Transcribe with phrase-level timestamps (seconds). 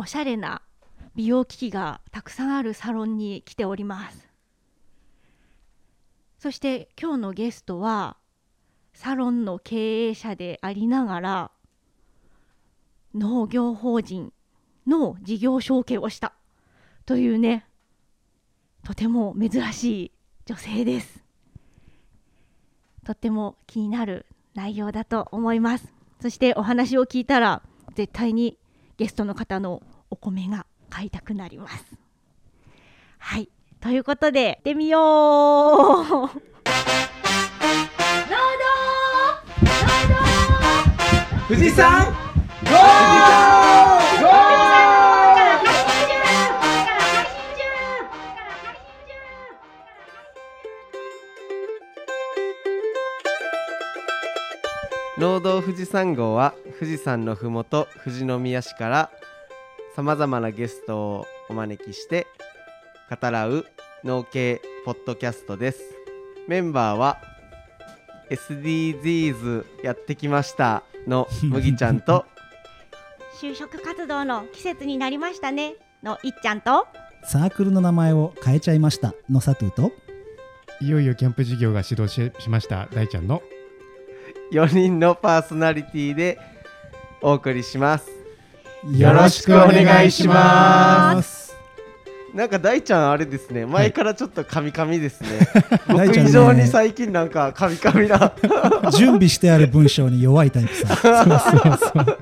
[0.00, 0.62] おしゃれな
[1.14, 4.30] 美容機器がたくさんあるサロンに来ております。
[6.38, 8.16] そして今日のゲストは
[8.94, 11.50] サロンの経営者でありながら
[13.14, 14.32] 農業法人
[14.86, 16.32] の事業承継をした
[17.04, 17.66] というね
[18.82, 20.12] とても珍しい
[20.46, 21.22] 女性です。
[23.04, 24.24] とっても気になる
[24.54, 25.92] 内容だと思います。
[26.22, 27.60] そしてお話を聞いたら
[27.94, 28.56] 絶対に
[29.00, 31.86] ゲストの方のお米が買いたくなります。
[33.16, 33.48] はい。
[33.80, 36.28] ということで行ってみよう。
[41.48, 43.69] 富士山ゴー
[55.20, 59.10] 労働富士山号は富士山のふもと富士宮市から
[59.94, 62.26] さまざまなゲストをお招きして
[63.10, 63.66] 語らう
[64.02, 65.82] 農系ポッドキャストです。
[66.48, 67.18] メンバーは
[68.30, 72.24] SDGs やってきましたの麦ちゃんと
[73.42, 75.74] 就職活動の季節になりましたね。
[76.02, 76.86] のいっちゃんと
[77.24, 79.92] サークルの名前を変えちゃいましたのサトゥーと。
[80.80, 82.88] いよいよキャンプ事業が始動ししました。
[82.94, 83.42] 大ちゃんの
[84.52, 86.38] 4人のパーソナリティで
[87.22, 88.10] お送りします。
[88.92, 91.49] よろしくお願いします。
[92.34, 93.66] なんか大ちゃんあれですね。
[93.66, 95.28] 前からちょっとカミカミですね、
[95.88, 96.28] 大ちゃんね。
[96.28, 98.32] 僕以上に最近なんかカミカミな。
[98.96, 102.18] 準備してある文章に弱いタイプさ そうそうそう。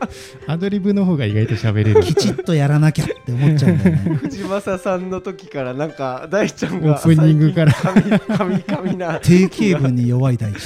[0.46, 2.02] アドリブの方が意外と喋れる。
[2.02, 4.18] きちっとやらなきゃって思っちゃうんだよね。
[4.22, 7.72] 藤正さんの時からなんか大ちゃんオがープニングから。
[7.72, 9.20] カミカミな。
[9.20, 10.58] 定型文に弱いタイプ。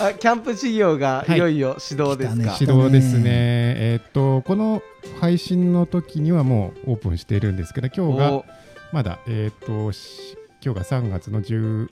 [0.00, 3.24] あキャンプ事業がいよいよ始動ですか、はい指導ですね。
[3.26, 4.82] えーっとこの
[5.20, 8.44] 配信の時にはもうオープンしているんですけど今日がお。
[8.92, 11.88] まだえーっとし今日が3月の19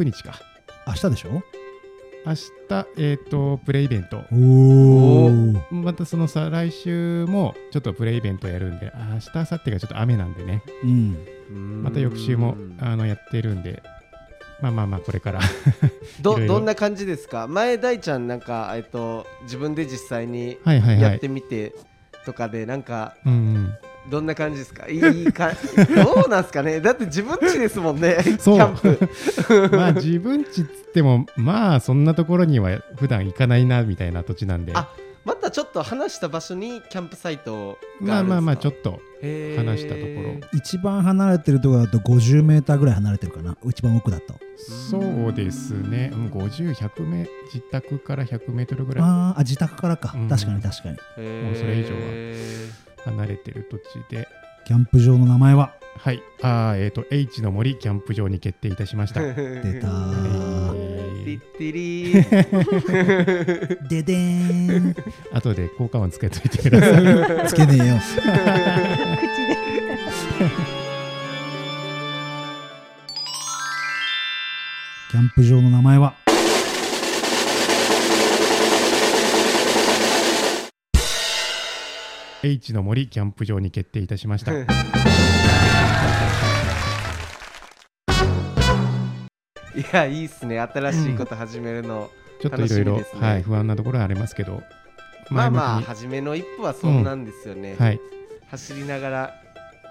[0.00, 0.38] 日か。
[0.86, 1.42] 明日でしょ？
[2.26, 4.22] 明日えーっとプレイベント。
[5.74, 10.62] またそのさ来週もちょっとプレイイベントやるんであ明日明後日がちょっと雨なんでね。
[10.84, 11.82] うん。
[11.82, 13.82] また翌週もあのやってるんで。
[14.62, 15.40] まあまあまあこれから。
[16.20, 17.46] どんな感じですか？
[17.48, 21.02] 前大ちゃんなんか、えっと、自分で実際にはいはいはい。
[21.02, 21.74] やってみて
[22.26, 23.74] とかでなんかうんうん。
[24.10, 24.88] どんな感じですか？
[24.88, 25.50] いいか
[25.94, 26.80] どうなんすかね？
[26.80, 29.70] だって自分家ですもんねキャンプ。
[29.76, 34.72] まあ自分ちっつってもまあそんなところには普段行かないなみたいな土地なんで。
[34.74, 34.88] あ
[35.24, 40.48] またちょっと離した場所にキャンプサイトがまあまあまあちょっっとと離したところ。
[40.54, 43.56] 一番離れてるところだと50メーターぐらい離れてるかな？
[43.66, 44.34] 一番奥だと。
[44.56, 44.98] そ
[45.28, 49.04] うですね、うん、50100メ自宅から100メートルぐらい。
[49.04, 50.28] あーあ自宅からか、うん。
[50.28, 50.96] 確かに確かに。
[51.44, 54.26] もうそれ以上は離れてる土地で。
[54.64, 55.74] キャンプ場の名前は？
[55.98, 56.22] はい。
[56.40, 59.20] あーえっ、と H の森キャンプ場に決定いたしました。
[59.34, 59.88] 出た
[61.30, 62.14] テーィッティリ。
[62.14, 64.94] ー ででーん。
[65.32, 67.46] 後で効果音つけといてください。
[67.48, 67.98] つけねえよ。
[68.00, 68.16] 口
[69.48, 69.60] で。
[75.10, 76.14] キャンプ場の名前は
[82.42, 84.52] ？H の森キャンプ場に決定いたしました
[89.74, 90.58] いやいいっすね。
[90.60, 92.10] 新しいこと始めるの、
[92.40, 92.98] ちょっといろいろ、
[93.42, 94.62] 不安なところはありますけど。
[95.30, 98.00] まあまあ初めの一歩はそんなんですよね、きにはい。
[98.50, 99.34] 走りながら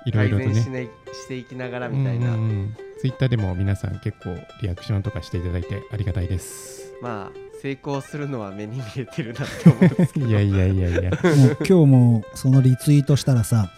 [0.06, 2.78] いろいろと改善し,、ねね、していきながらみたいな、うんうんうん。
[3.00, 6.94] ツイッターでも皆さん結構リアクションとかしていただいてありがたいです。
[7.02, 10.28] まあ成功するのは目に見えてるなって思うんですけど。
[10.28, 11.12] いやいやいやいや。
[11.22, 13.72] 今日もそのリツイートしたらさ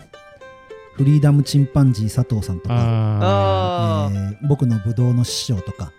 [1.01, 5.91] フリーダムチンパンジー佐藤さんとか、えー僕のブドウの師匠とか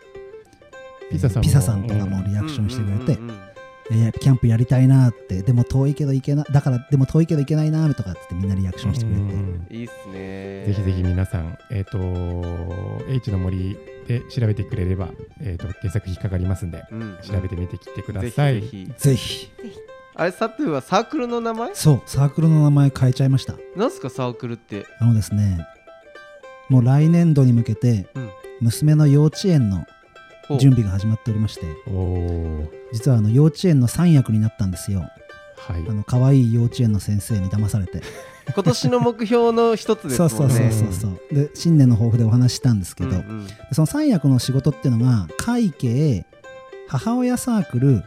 [1.11, 1.43] ピザさんも。
[1.43, 3.53] ピザさんとかもリーアクションしてくれて、うんうんうんうん
[3.91, 10.67] えーキャンプやりたいなってでも遠いけど行けなだからでも遠いけど行けないなとかっつってみんなリアクションしてくれて、うんうんいいっすね。
[10.67, 11.99] ぜひぜひ皆さん、えっ、と、
[13.09, 13.77] H の森
[14.07, 15.09] で調べてくれれば、
[15.41, 18.61] えっ、と、検索引っかかりますんで、うん調べてみてきてください。
[18.61, 18.93] ぜひ。
[18.97, 19.53] ぜひ。
[19.57, 21.75] ぜひあれサトゥーはサークルの名前？
[21.75, 23.55] そうサークルの名前変えちゃいました。
[23.77, 24.87] なんすかサークルって？
[25.01, 25.67] あのですね
[26.69, 28.31] もう来年度に向けてうん。
[28.61, 29.85] 娘の幼稚園の
[30.61, 31.63] 準備が始まっておりまして
[32.93, 35.01] 実はあの幼稚園の三役になったんですよ。
[35.57, 35.85] はい。
[35.89, 35.93] あ。
[35.93, 38.03] の可愛い幼稚園の先生に騙されて。
[38.55, 40.31] 今年の目標の一つですもんね。
[40.31, 41.35] そうそうそうそうそう。
[41.35, 43.47] で新年の抱負でお話ししたんですけど、うんうん。
[43.73, 46.27] その三役の仕事っていうのが会計
[46.89, 48.05] 母親サークル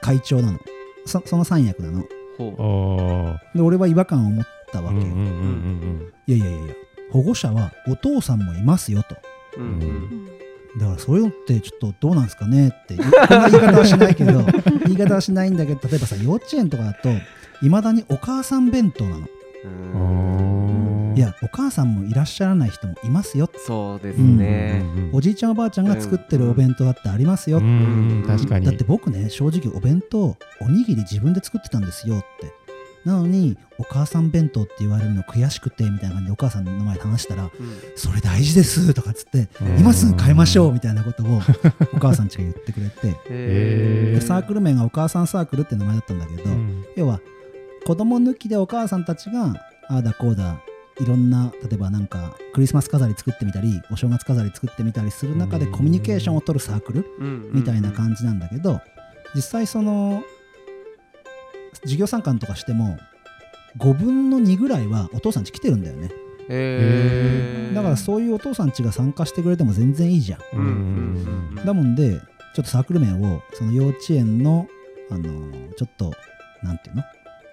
[0.00, 0.58] 会長なの
[1.06, 2.04] そその三役なの。
[3.54, 6.74] で俺は違和感を持ったわけよ、うんうんうんいやいやいやいや。
[7.12, 9.16] 保護者はお父さんもいますよと。
[9.56, 10.26] うんうん。
[10.78, 14.44] だからそういうのってちょっとどうなんですかねって こんな言い方はしないけど
[14.86, 17.10] 言い方はしないんだけど例えばさ幼稚園とかだと
[17.62, 19.28] いまだにお母さん弁当なの
[21.16, 23.50] い、やお母さんもいらっしゃらない人もいますよ。
[23.66, 28.24] そうですうんねおじいちゃんおばあちゃんが作ってるお弁当だってありますよ、うん。
[28.26, 28.66] 確かに。
[28.66, 32.52] だって僕ね正直お弁当おにぎり自分で作ってたんですよって。
[33.04, 37.50] なのにお母さん弁当って言われるの悔しくてみたいな感じでお母さんの前で話したらうん。
[37.96, 39.78] それ大事ですとかっつってうん。
[39.80, 41.40] 今すぐ変えましょうみたいなことを
[41.92, 43.14] お母さんちが言ってくれて。
[43.28, 44.14] へー。
[44.14, 46.84] でサークル名がお母さんサークルって名前だったんだけど、うん。
[46.96, 47.20] 要は
[47.86, 49.54] 子供抜きでお母さんたちが
[49.88, 50.58] ああだこうだ
[51.00, 55.72] いろんな例えばなんかクリスマス飾り作ってみたりお正月飾り作ってみたりする中でうん。
[55.72, 57.50] コミュニケーションを取るサークルうん。
[57.52, 58.80] みたいな感じなんだけど
[59.34, 60.22] 実際その
[61.82, 62.98] 授業参観とかしても
[63.78, 66.10] 5分の2ぐらいはお父さんち来てるんだよね。
[66.48, 67.74] へー。
[67.74, 70.40] だからそういうお父さんちが参加してくれても全然いいじゃん。
[70.52, 70.58] うん。
[70.60, 70.66] うん
[71.58, 72.20] うんだもんで
[72.54, 74.68] ちょっとサークル名をその幼稚園の
[75.10, 76.12] あのちょっと
[76.62, 77.02] なんていうの？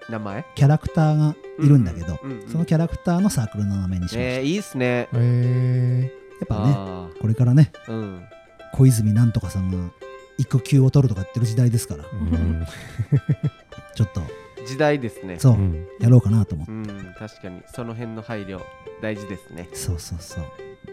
[0.08, 0.44] 名前？
[0.54, 5.08] キャラクターがいるんだけど、うんうんそのキャラクターのサークルの名前にしました、えーいいっすね。
[5.14, 8.24] えやっぱねあこれからねーうん。
[8.74, 9.92] 小泉なんとかさんが
[10.38, 12.04] 育休を取るとか言ってる時代ですから。
[12.04, 12.66] ーうん。
[13.94, 14.22] ちょっと。
[14.66, 15.38] 時代ですね。
[15.38, 15.86] そう、うん。
[16.00, 17.62] やろうかなと思って、うん確かに。
[17.66, 18.60] その辺の配慮
[19.00, 19.68] 大事ですね。
[19.72, 20.44] そうそうそう。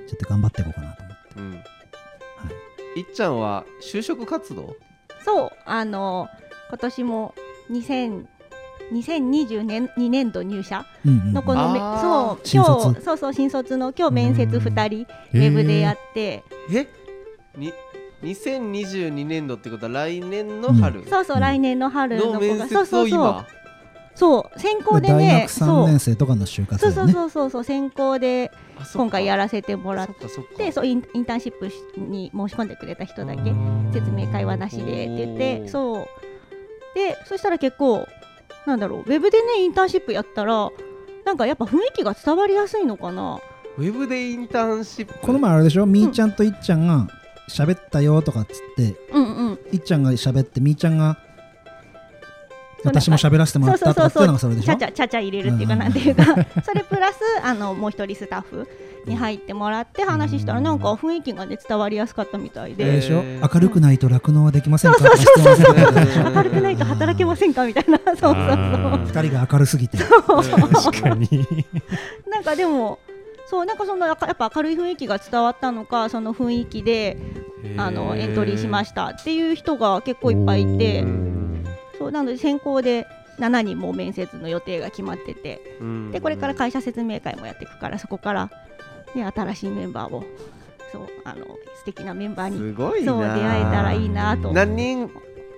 [0.07, 1.39] ちょっと頑張っていこうかなと思って。
[1.39, 1.53] うん。
[1.53, 3.01] い。
[3.01, 4.75] っちゃんは就職活動？
[5.23, 6.27] そうあの
[6.69, 7.35] 今年も
[7.71, 8.25] 2000
[8.91, 11.33] 2022年2年度入社うんうんうん。
[11.33, 12.01] のこのめ、あー。
[12.01, 12.85] そう新卒。
[12.85, 16.87] 今日そうそう新卒の今日面接うん2人ウェブでやって、え？
[17.57, 17.73] に
[18.23, 21.07] 2022年度ってことは来年の春？
[21.07, 21.41] そうそう、うん。
[21.41, 23.19] 来年の春の子の面がそうそうそう。
[23.19, 23.47] 今
[24.15, 28.51] そう専攻で大ね学3年生とかの就活そうそうそうそうそう専攻で
[28.93, 30.09] 今回やらせてもらっ
[30.57, 33.91] てそうインターンシップに申し込んでくれた人だけうん。
[33.93, 36.07] 説明会はなしでって言ってそう。
[36.95, 38.05] でそしたら結構
[38.69, 40.71] なんだろうウェブでねインターンシップやったら
[41.25, 43.39] なんかやっぱ雰囲気が伝わりやすいのかな。
[43.77, 45.13] ウェブでインターンシップ。
[45.19, 47.07] この前あれでしょみーちゃんといっちゃんが
[47.49, 49.59] 喋ったよとかっつってうんうん。
[49.71, 51.17] いっちゃんが喋ってみーちゃんが
[52.83, 54.67] 私も喋らせてもらったとかっていうのがそれでしょ？
[54.67, 55.79] ちゃちゃちゃちゃ入れるっていうかうん。
[55.79, 56.23] なんていうか。
[56.63, 58.67] それプラスあのもう一人スタッフ
[59.05, 62.85] に入ってもらって話したらなんか雰囲気がね伝わりやすかったみたいで。
[62.85, 63.17] でしょ？
[63.17, 63.53] へー。
[63.53, 64.97] 明るくないと酪農はできませんか？
[66.33, 67.97] 明るくないと働けませんかみたいな。
[68.05, 68.33] そうそう。
[68.33, 69.97] そうあ二人が明るすぎて。
[69.97, 71.47] 確かに。
[72.29, 72.99] なんかでも
[73.47, 77.17] そうなんかそのやっぱ明るい雰囲気が伝わったのかその雰囲気で
[77.77, 81.03] あのエントリーしまししたっていう人が結構いっぱいいて。
[81.97, 83.05] そうなので先行で
[83.39, 85.59] 7人も面接の予定が決まってて。
[86.07, 88.49] たでこれから会社説明会もやっていくからそこから、
[89.15, 90.23] ね、新しいメンバーを。
[90.91, 91.45] そうあの
[91.77, 92.57] 素敵なメンバーに。
[92.57, 93.11] すごいな。
[93.13, 94.51] そう出会えたらいいなと。
[94.51, 95.09] 何人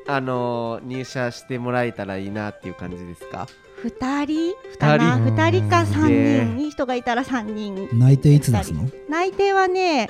[0.08, 3.48] あのー入社してもらえたらいいなっていう感じですか
[3.84, 4.78] ？2人？
[4.78, 6.46] かな二人2人か3すげえ。
[6.46, 7.88] 人いい人がいたら3人。
[7.94, 10.10] 内定いつ出すの内定はね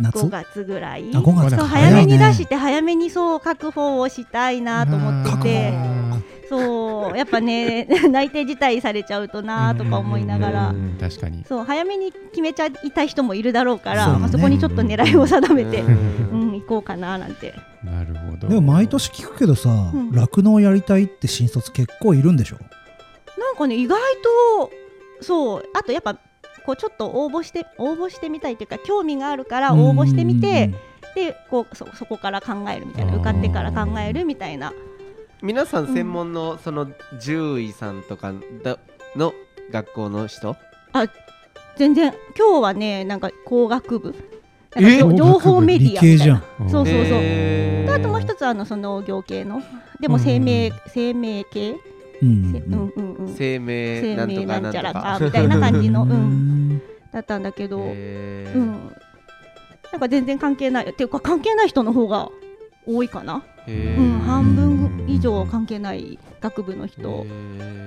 [0.00, 1.10] 夏？5月ぐらい。
[1.14, 5.42] あ5月そうか早めに出して早めにそう確保をしたいなと思って。
[5.42, 6.16] てあ
[6.48, 10.68] そうやっぱね 内定辞退されちゃうとーなとか思いながら。
[10.70, 11.44] うんうんうん確かに。
[11.46, 14.18] そう早めに決めちゃいたい人もいるだろうからそね。
[14.18, 15.90] まあ、そこにちょっと狙いを定めて、うう
[16.36, 17.52] んん、行こうかななんて。
[17.82, 18.48] なるほど。
[18.48, 20.12] でも毎年聞くけどさうん。
[20.12, 22.56] 酪農やりたいって新卒結構いるんでしょ？
[23.38, 23.98] なんかね意外
[24.58, 24.70] と
[25.20, 26.14] そうあとやっぱ
[26.64, 30.72] こうちょっと応募して応募してみたいというか興味があるから応募してみて
[31.14, 34.72] でこうそそこから考えるみたいな受かってから考えるみたいな
[35.42, 36.86] 皆さん専門のその
[37.20, 38.78] 獣医さんとかだ
[39.16, 39.32] の
[39.70, 40.56] 学校の人？
[41.76, 42.14] 全然。
[42.36, 44.14] 今日はねなんか工学部。
[44.76, 44.80] え？
[44.80, 46.36] なんか情情報メディアみたい理系じゃん。
[46.36, 47.86] なそうそうそう、へー。
[47.86, 49.62] であともう一つはあのその農業系の。
[50.00, 51.76] でも生命、生命系、
[52.22, 53.34] うんせうんうんうん。
[53.34, 56.74] 生命生なんなんちゃかなんとからかみたいな感じの、う、うん。
[56.74, 58.58] んだったんだけど、へー。
[58.58, 58.72] うん、
[59.92, 60.86] なんか全然関係ない。
[60.88, 62.28] っていうか関係ない人の方が
[62.86, 67.26] 多いかな、うん、半分以上関係ない学部の人。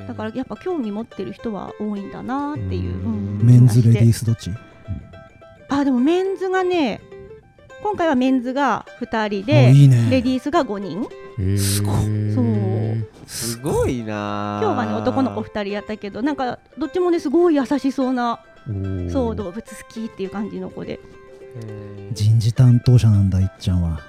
[0.08, 3.40] だからやっぱ興味持ってる人は多いんだなっていう、うん。
[3.44, 4.52] メンズレディーススどっち？
[5.70, 7.02] あでもメンズがね
[7.84, 10.08] 今回はメンズが2人おでいいね。
[10.10, 11.08] レディースが5人。
[11.58, 11.96] すごい
[12.34, 12.48] そう。
[13.28, 14.60] すごいな。
[14.64, 18.40] 今日はね男の子2人やったけどなんかどっちもねすごい優しそうな
[19.12, 21.00] そう動物好きっていう感じの子で。
[22.14, 24.00] 人事担当者なんだいっちゃんは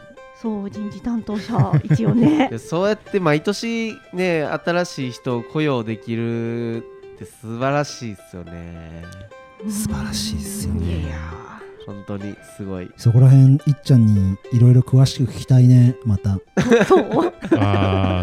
[0.41, 2.49] そう人事担当者一応ね。
[2.51, 6.81] でそうやって毎年ね新しい人を雇用できるっ
[7.19, 9.03] て素晴らしいですよね。
[9.69, 11.01] 素晴らしいっすよね。
[11.01, 11.19] いや
[11.87, 12.89] 本当にすごい。
[12.97, 16.39] そこら辺いっちゃんにいろいろ詳しく聞きたいねまた。
[16.87, 17.33] そう。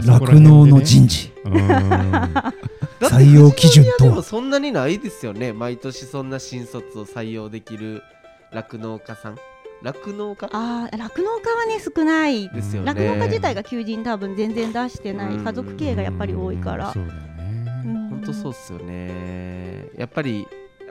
[0.08, 1.34] 酪農の人事。
[3.02, 4.10] 採用基準と。
[4.10, 5.52] はそんなにないですよね。
[5.52, 8.04] 毎年そんな新卒を採用できる
[8.54, 9.36] 酪農家さん
[9.86, 10.50] 酪農家？
[10.52, 12.88] あー酪農家はね少ないですよね。
[12.92, 16.92] 酪農家自体が求人多分全然出してない家族経営がやっぱり多いから。
[16.92, 17.28] そうだよね。
[18.10, 19.90] 本当そうっすよね。
[19.96, 20.48] やっぱり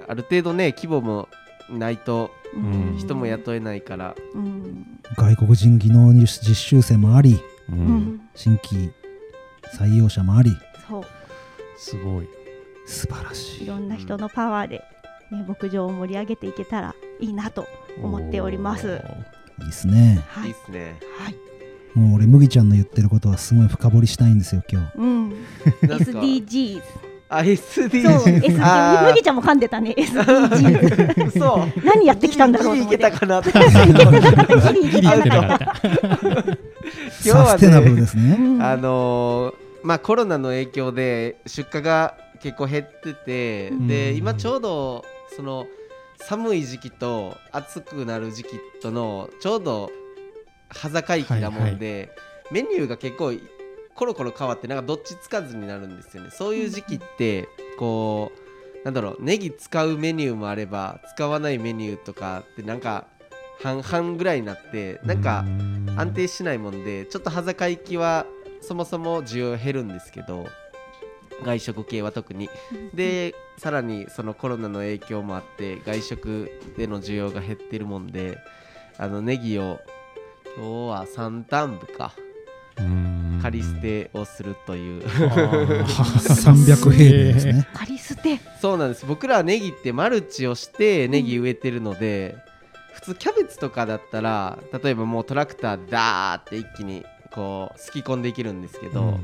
[0.06, 1.28] ある程度ね規模も
[1.68, 2.96] ないとうん。
[2.96, 4.14] 人も雇えないから。
[4.34, 5.00] うん。
[5.16, 7.40] 外国人技能実習生もあり
[8.34, 8.92] 新規
[9.76, 10.56] 採用者もあり。
[10.88, 11.04] そう。
[11.76, 12.28] すごい。
[12.86, 13.64] 素晴らしい。
[13.64, 14.84] いろんな人のパワーで、
[15.32, 17.66] ね、牧場を盛り上げていけたらいいなと
[18.02, 19.00] 思っております。
[19.60, 20.22] いいっすね。
[20.28, 20.50] はい。
[20.50, 20.98] いいね。
[21.18, 21.36] はい。
[21.98, 24.98] もう俺麦ちゃんの言ってることはすごい深掘りしたいんですよ今日。
[24.98, 25.32] うん。
[25.82, 26.82] SDGs
[27.28, 31.84] あそう SDGs 麦ちゃんも噛んでたね SDGs ーそう。
[31.84, 32.94] 何やってきたんだろうと思って。
[32.96, 35.74] いけたかなってギリギリ言ってなかった今
[37.22, 38.36] 日はねサステナブルですね。
[38.38, 38.62] うん。
[38.62, 39.54] あのー
[39.84, 43.86] まあコロナの影響で出荷が結構減ってて、うん。
[43.86, 45.04] で今ちょうど
[45.36, 45.66] その
[46.28, 49.90] 寒い時期と暑くなる時期とのちょうど
[50.68, 52.10] 端境期なもんで、
[52.50, 53.32] メニューが結構
[53.94, 56.30] コロコロ変わってなんかどっちつかずになるんですよね。
[56.30, 63.06] そういう時期ってこうなんだろうネギ使うメニューもあれば使わないメニューとかってなんか
[63.62, 65.44] 半々ぐらいになってなんか
[65.96, 68.26] 安定しないもんでちょっと端境期は
[68.60, 70.46] そもそも需要減るんですけど
[71.44, 72.48] 外食系は特に。
[72.94, 78.38] でさらにそのコロナの影響もあって外食での需要が減ってるもんで
[78.98, 79.78] あのネギを
[80.56, 82.14] 今日は3単部か
[83.42, 85.02] 借り捨てをするという。
[85.02, 87.68] 300平米ですね。
[87.74, 88.40] 借り捨て。
[88.60, 89.04] そうなんです。
[89.04, 92.36] 僕らはネギってマルチをしてネギ植えてるので、
[92.94, 99.18] 普通キャベツとかだったら例えばもうトラクターダーって一気にこうすき込んでいけるんですけど、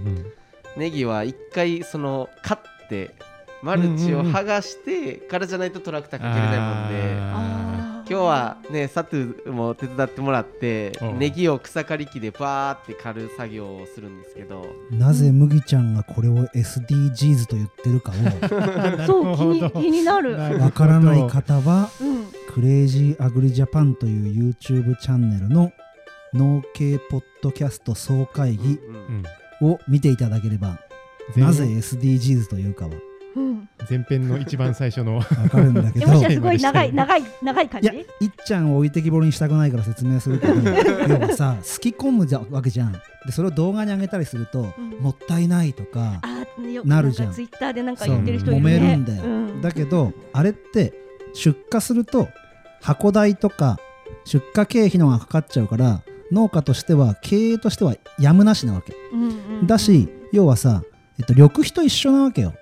[0.76, 3.14] ネギは一回その買って
[3.62, 11.04] マルチを剥がしてからじゃないとトラクターかけれないもんで、今日はねサトゥも手伝ってもらってう。
[11.16, 18.14] んネギを草刈り機でバーって刈る作業をするんですけどなぜ麦ちゃんがこれを SDGs と言ってるかを
[19.06, 20.36] そう気に気になる。
[20.58, 22.26] わからない方はうん。
[22.54, 25.70] クレイジーアグリジャパンという YouTube チャンネルの
[26.32, 29.22] 農系ポッドキャスト総会議うん
[29.60, 30.78] を見ていただければ
[31.36, 32.92] なぜ SDGs というかは。
[33.36, 33.68] うん。
[33.88, 40.54] 前編の一番最初のわかるんだけえどもしやすごい長い 長い長い感いやじいっちゃんを置いてきぼりにしたくないから説明するけど
[41.08, 42.92] 要はさ すき込むじゃわけじゃん。
[42.92, 42.98] で
[43.30, 44.90] それを動画に上げたりすると、うん。
[45.00, 47.28] もったいないとかあーよなるじゃん。
[47.28, 49.60] かツイッターでなんか言ってる人いる揉ねめるんだよ、うん。
[49.62, 50.92] だけどあれって
[51.34, 52.28] 出荷すると
[52.80, 53.78] 箱代とか
[54.24, 58.94] 出荷経費のがかかっちゃうから農家としては経営としてはやむなしなわけ。
[59.12, 59.66] うんうんうん。
[59.66, 60.82] だし要はさ、
[61.18, 62.54] えっと、緑肥と一緒なわけよ。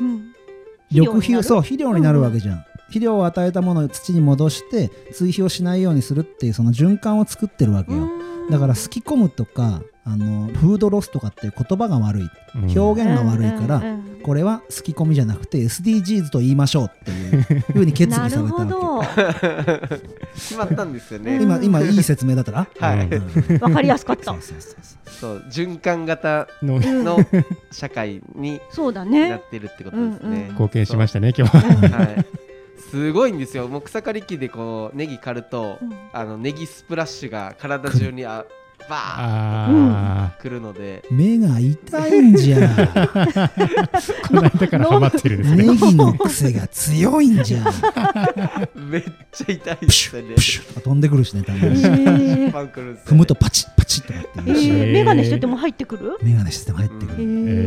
[0.00, 0.32] うん。
[0.90, 8.08] 緑肥うそう肥料になるわけじゃん、肥料を与えたものを土に戻して追肥をしないようにするっていうその循環を作ってるわけよ、
[8.50, 12.30] だからすき込むとかあのフードロスとかっていう言葉が悪い。
[12.76, 14.20] 表現が悪いから、うんうんうん。
[14.22, 19.02] これはすき込みじゃなくて SDGs と言いましょうっていうふうに決議されたわほけど。
[20.34, 22.66] 決まったんですよね、うん今今いい説明だったら？
[22.78, 23.58] はい、うん。
[23.58, 24.24] わかりやすかった。
[24.24, 25.12] そうそうそうそう。
[25.12, 26.80] そう循環型の
[27.70, 30.48] 社会にそうだなねってるってことですね、うんうん。
[30.48, 31.64] 貢献しましたね今日は。
[31.64, 32.26] うんはい、
[32.90, 33.68] すごいんですよ。
[33.68, 35.92] もう草刈り機でこうネギ刈ると、うん。
[36.12, 38.44] あのネギスプラッシュが体中にあ
[38.88, 41.02] バーあッくるので。
[41.10, 42.58] 目が痛いんじゃ。
[44.28, 45.64] この間からハマってるですね。
[45.66, 47.60] ネギの癖が強いんじゃ。
[47.60, 47.64] ん
[48.90, 53.12] めっちゃ痛いですよねュップシュッと飛んでくるしねたまえにーパンくるんですよ。
[53.12, 56.18] ね踏むとパチッパチッとかってえ言うしー、メガネしてても入ってくる？
[56.22, 57.24] メガネしてても入ってくえる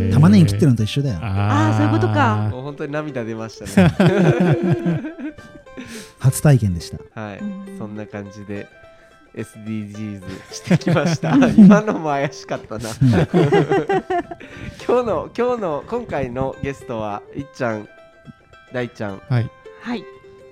[0.10, 1.20] ー玉ねぎ切ってるのと一緒だよ。
[1.22, 2.50] あーそういうことか。
[2.52, 3.94] もう本当に涙出ましたね。
[6.20, 7.22] 初体験でした。
[7.22, 7.78] はい、うん。
[7.78, 8.68] そんな感じで
[9.36, 11.36] SDGs してきました。
[11.58, 12.90] 今のも怪しかったな。
[14.88, 17.88] 今日の今日の今回のゲストはいっちゃん。
[18.74, 19.22] 大ちゃん。
[19.30, 19.50] はい。
[19.82, 20.04] はい。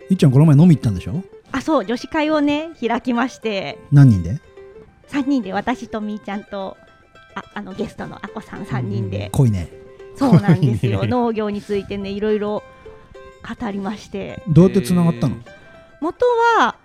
[0.09, 1.23] いっちゃんこの前飲み行ったんでしょ？
[1.51, 3.79] あそう女子会をね開きまして。
[3.91, 4.39] 何人で
[5.09, 5.53] ？3人で。
[5.53, 6.77] 私とみーちゃんと
[7.35, 9.69] ああのゲストのあこさん3人で、濃いね。
[10.15, 11.05] そうなんですよ。
[11.05, 12.63] 農業についてねいろいろ
[13.59, 14.43] 語りまして。
[14.47, 15.37] どうやってつながったの？
[16.01, 16.25] 元
[16.59, 16.75] は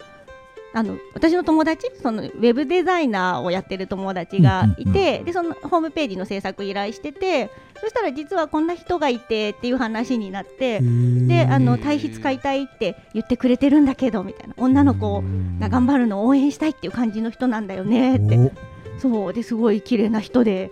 [0.78, 4.92] あの私の友達そのウェブデザイナーをやってる友達がいうんうん。
[4.92, 14.54] て、でそのホームページの制作依頼しててそしたら実はこんな人がいてっていう話になってであの体筆使いたいって言ってくれてるんだけどみたいな。
[14.56, 15.24] 女の子
[15.58, 18.38] が頑張るのを応援したいっていう感じの人なんだよねって。
[18.38, 19.00] お。
[19.00, 19.32] そう。
[19.32, 20.70] ですごい綺麗な人で。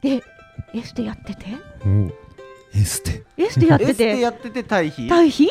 [0.00, 0.22] で
[0.72, 1.46] エステやってて。
[1.86, 2.10] お。
[2.74, 3.22] エステ。
[3.36, 5.50] エステやっエステててやってて対比堆肥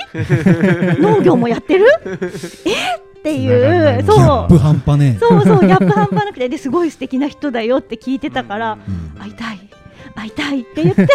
[1.00, 1.88] 農業もやってる？
[2.66, 3.13] え？
[3.24, 4.04] ってい繋がんないう。
[4.04, 5.18] ギャそうップ半端ね。
[5.20, 9.20] そうそうギャップ半端なくてですごい素敵な人だよって聞いてたからうん。
[9.20, 9.60] 会いたい
[10.16, 11.08] 会いたいって言って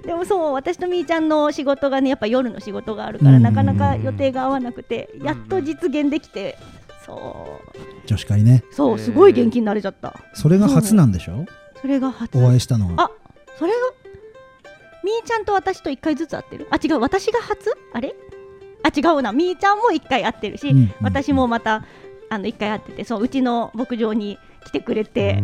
[0.06, 3.42] でもそう私とみーちゃんの仕事がねやっぱ夜の仕事があるからうん。
[3.42, 6.56] なかなか予定が合わなくてやっと実現できて
[7.04, 8.06] そう。
[8.06, 8.62] 女子会ね。
[8.70, 10.14] そうすごい元気になれちゃった。
[10.34, 11.44] それが初なんでしょ？
[11.80, 12.38] それが初。
[12.38, 13.04] お会いしたのは。
[13.04, 13.10] あ
[13.58, 13.78] それが？
[15.04, 16.66] みーちゃんと私と1回ずつ会ってる？
[16.70, 17.70] あ違う私が初？
[17.92, 18.14] あれ？
[18.82, 19.32] あ違うな。
[19.32, 20.94] みーちゃんも1回会ってるし、うんうん。
[21.02, 21.84] 私もまた
[22.28, 25.36] あの1回会っててそううちの牧場に来てくれて、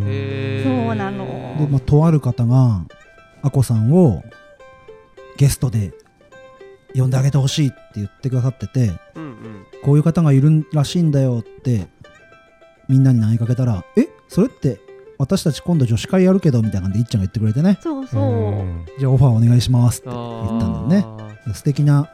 [0.64, 1.56] そうなの。
[1.58, 2.84] で、まあ、とある方が
[3.42, 4.22] あこさんを
[5.36, 5.92] ゲストで
[6.94, 9.66] 呼んであげてほしいって言ってくださっててうんうん。
[9.82, 11.88] こういう方がいるらしいんだよって
[12.88, 14.08] みんなに投げかけたらえ？
[14.28, 14.80] それって
[15.18, 17.78] 私たち今度女子会やるけどみたいな感じでいっちゃんが言ってくれてね。
[17.80, 18.86] そうそう、うん。
[18.98, 20.12] じゃあオファーお願いしますってあ
[20.48, 21.54] 言ったんだよね。
[21.54, 22.10] 素敵な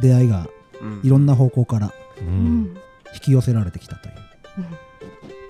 [0.00, 0.48] 出会いが
[0.82, 1.00] うん。
[1.02, 4.14] いろんな方向から引き寄せられてきたという。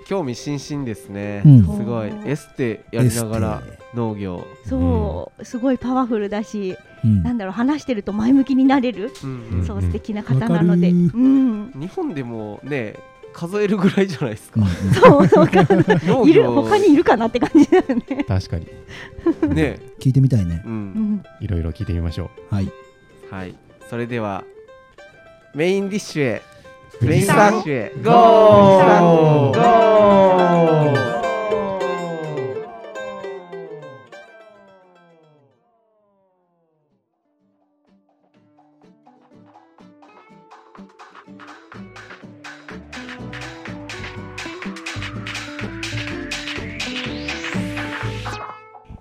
[0.06, 1.62] 興味津々ですね、うん。
[1.62, 2.12] すごい。
[2.24, 3.62] エステやりながら
[3.94, 5.44] 農業、そう。
[5.44, 7.22] すごいパワフルだし、うん。
[7.22, 9.48] なんだろう話してると前向きになれる、うん。
[9.52, 9.66] うん。
[9.66, 12.96] そう素敵な方なので、うん、日本でもね
[13.32, 14.60] 数えるぐらいじゃないですか。
[14.60, 14.66] うん。
[14.94, 18.24] そうそういる業他にいるかなって感じだよね。
[18.26, 18.66] 確かに。
[19.54, 19.78] ね。
[20.00, 20.62] 聞いてみたいね。
[20.66, 22.54] ううんん、いろいろ聞いてみましょう。
[22.54, 22.72] はい。
[23.30, 23.54] はい
[23.90, 24.44] それでは
[25.52, 26.42] メインディッシュへ
[27.00, 27.92] メインディ山ッシュへ。
[28.04, 29.52] ゴー。
[29.52, 29.90] ゴー。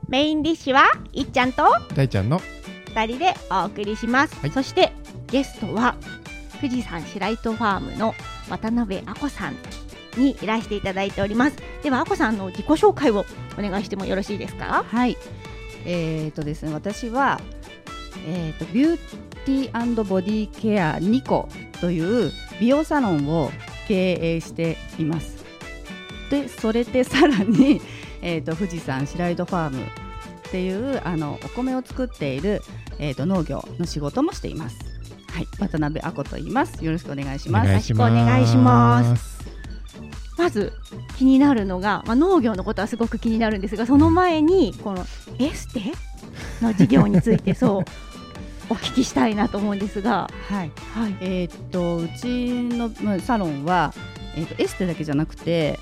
[0.08, 0.82] メインディッシュは
[1.14, 2.42] いっちゃんと大ちゃんの
[3.00, 4.92] 2人でお送りします、はいそして
[5.28, 5.96] ゲストは
[6.60, 8.14] 富士山白糸ファームの
[8.50, 9.56] 渡辺あこさん
[10.18, 13.26] にいらしていただいておりますではあこさんの自己紹介を
[13.58, 14.84] お願いしてもよろしいですか？
[14.88, 15.18] はい。
[15.86, 17.40] えーとですね、私は、
[18.28, 18.98] えーとビュー
[19.46, 21.48] ティーボディケアニコ
[21.80, 23.52] という美容サロンを
[23.88, 25.46] 経営しています。
[26.30, 27.82] で、それでさらに、
[28.22, 32.62] えーと富士山白井戸ファームっていうあのお米を作っている、
[33.00, 34.78] えーと農業の仕事もしています。
[35.32, 36.84] はい、渡辺あこと言います。
[36.84, 37.68] よろしくお願いしおます。
[37.70, 39.40] よろしくお願いします
[40.38, 40.72] まず
[41.18, 45.06] 気になるのが、まあ、農業のことはすごく気になるんですがその前にこの
[45.38, 45.94] エステ？
[46.62, 47.84] の事業について そう
[48.70, 50.72] お聞きしたいなと思うんですが、はい。
[50.94, 53.94] はい、えーっとうちのまあサロンは、
[54.36, 55.78] えーっとエステだけじゃなくて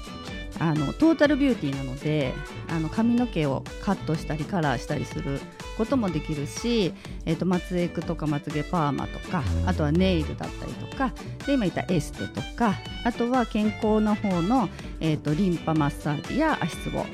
[0.59, 2.33] あのトータルビューティーなので
[2.69, 5.39] あの髪の毛をカットしたりカラーしたりする
[5.77, 6.93] こともできるし、
[7.25, 9.69] えーっとまつエクとかまつげパーマとかうん。
[9.69, 11.11] あとはネイルだったりとか
[11.45, 17.05] で今言ったエステとかあとは健康の方の、えーっとリンパマッサージや足つぼ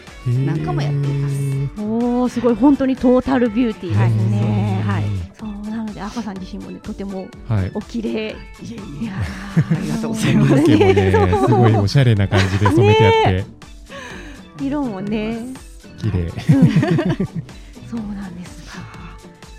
[0.45, 1.33] なんかもやっています。
[1.81, 2.55] おーすごい。
[2.55, 4.83] 本当にトータルビューティーですね。
[4.87, 5.02] はい
[6.09, 7.71] そうなので赤さん自身もねとてもはい。
[7.73, 8.29] お綺麗。
[8.31, 9.13] いや
[9.71, 10.53] ありがとうございます。
[10.55, 11.11] ね
[11.47, 13.45] すごいおしゃれな感じで染めてあって。
[14.63, 15.37] 色もね、
[15.97, 16.19] 綺麗。
[16.19, 16.31] うん。
[17.89, 18.79] そうなんですか。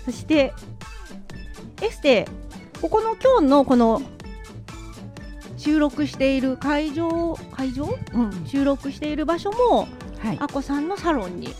[0.05, 0.53] そして
[1.81, 2.27] エステ
[2.81, 4.01] ここの今日のこの
[5.57, 9.87] 収録している会場会場、うん、収録している場所も
[10.19, 10.37] はい。
[10.39, 11.53] あこさんのサロンに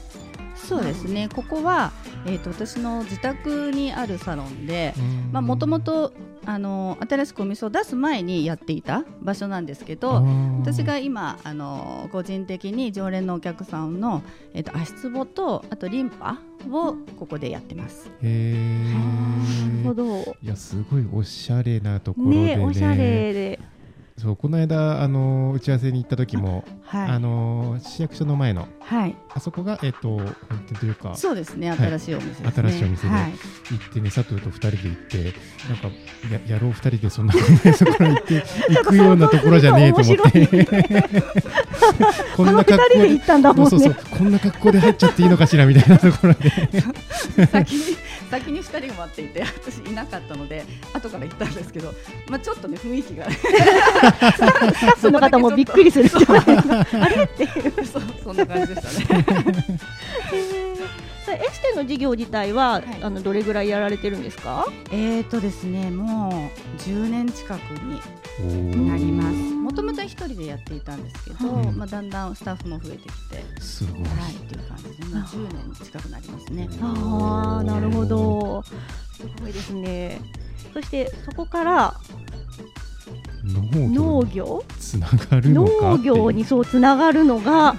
[0.65, 1.91] そうですねここは、
[2.25, 4.93] えー、と私の自宅にあるサロンで
[5.31, 6.11] まあもともと
[6.45, 10.25] あの新しくお店を出す前にやっていた場所なんですけど
[10.59, 14.21] 私が今あの個人的に常連のお客さんの、
[14.53, 18.09] えっと足つぼとあとリンパをここでやってます。
[18.23, 20.35] へなるほーど。
[20.41, 22.95] いやすごいおしゃれなところでねねおしゃれ
[23.33, 23.59] で。
[24.17, 27.09] そうこの間あの打ち合わせに行った時も、はい。
[27.09, 29.15] あの市役所の前のはい。
[29.33, 30.35] あそこがえっ、と本
[30.69, 31.69] 店というかそうですね。
[31.69, 32.51] はい新しいお店ですね。
[32.55, 33.31] 新しいお店ではい。
[33.31, 35.89] 行ってね佐藤と二人で行ってなんか
[36.47, 40.65] や野郎二人でそんなそこら行って行くようなところじゃねえと思って
[42.37, 43.69] こんな格好で行ったんだもんね。
[43.69, 46.51] そうそうこんな格好で入っちゃっていいのかしらみたいなところで
[47.51, 47.97] 先に
[48.29, 51.93] 先に2人が待っていて私いなかったので後から行ったんですけど、
[52.29, 53.29] まあ、ちょっとね雰囲気が。
[53.31, 57.23] スタッフの方もびっくりする あれ？
[57.23, 57.47] って
[58.23, 59.79] そんな感じでしたね。
[61.33, 62.83] エステの事業自体は、はい。
[63.01, 64.65] あのどれぐらいやられてるんですか？
[64.91, 67.99] えーとですねもう10年近くに
[68.41, 69.27] おなります。
[69.35, 71.71] うんもともと一人でやっていたんですけど、はい。
[71.71, 74.03] まあ、だんだんスタッフも増えてきて、すごい。
[74.03, 76.69] はい、っていう感じで、まあ、10年近くなりますね。
[76.81, 78.63] ああなるほど。
[78.63, 78.73] す
[79.41, 80.21] ごいですね。
[80.73, 81.95] そしてそこから
[83.43, 84.45] 農農業？
[84.45, 87.75] 業つながるのか農業にそうつながるのが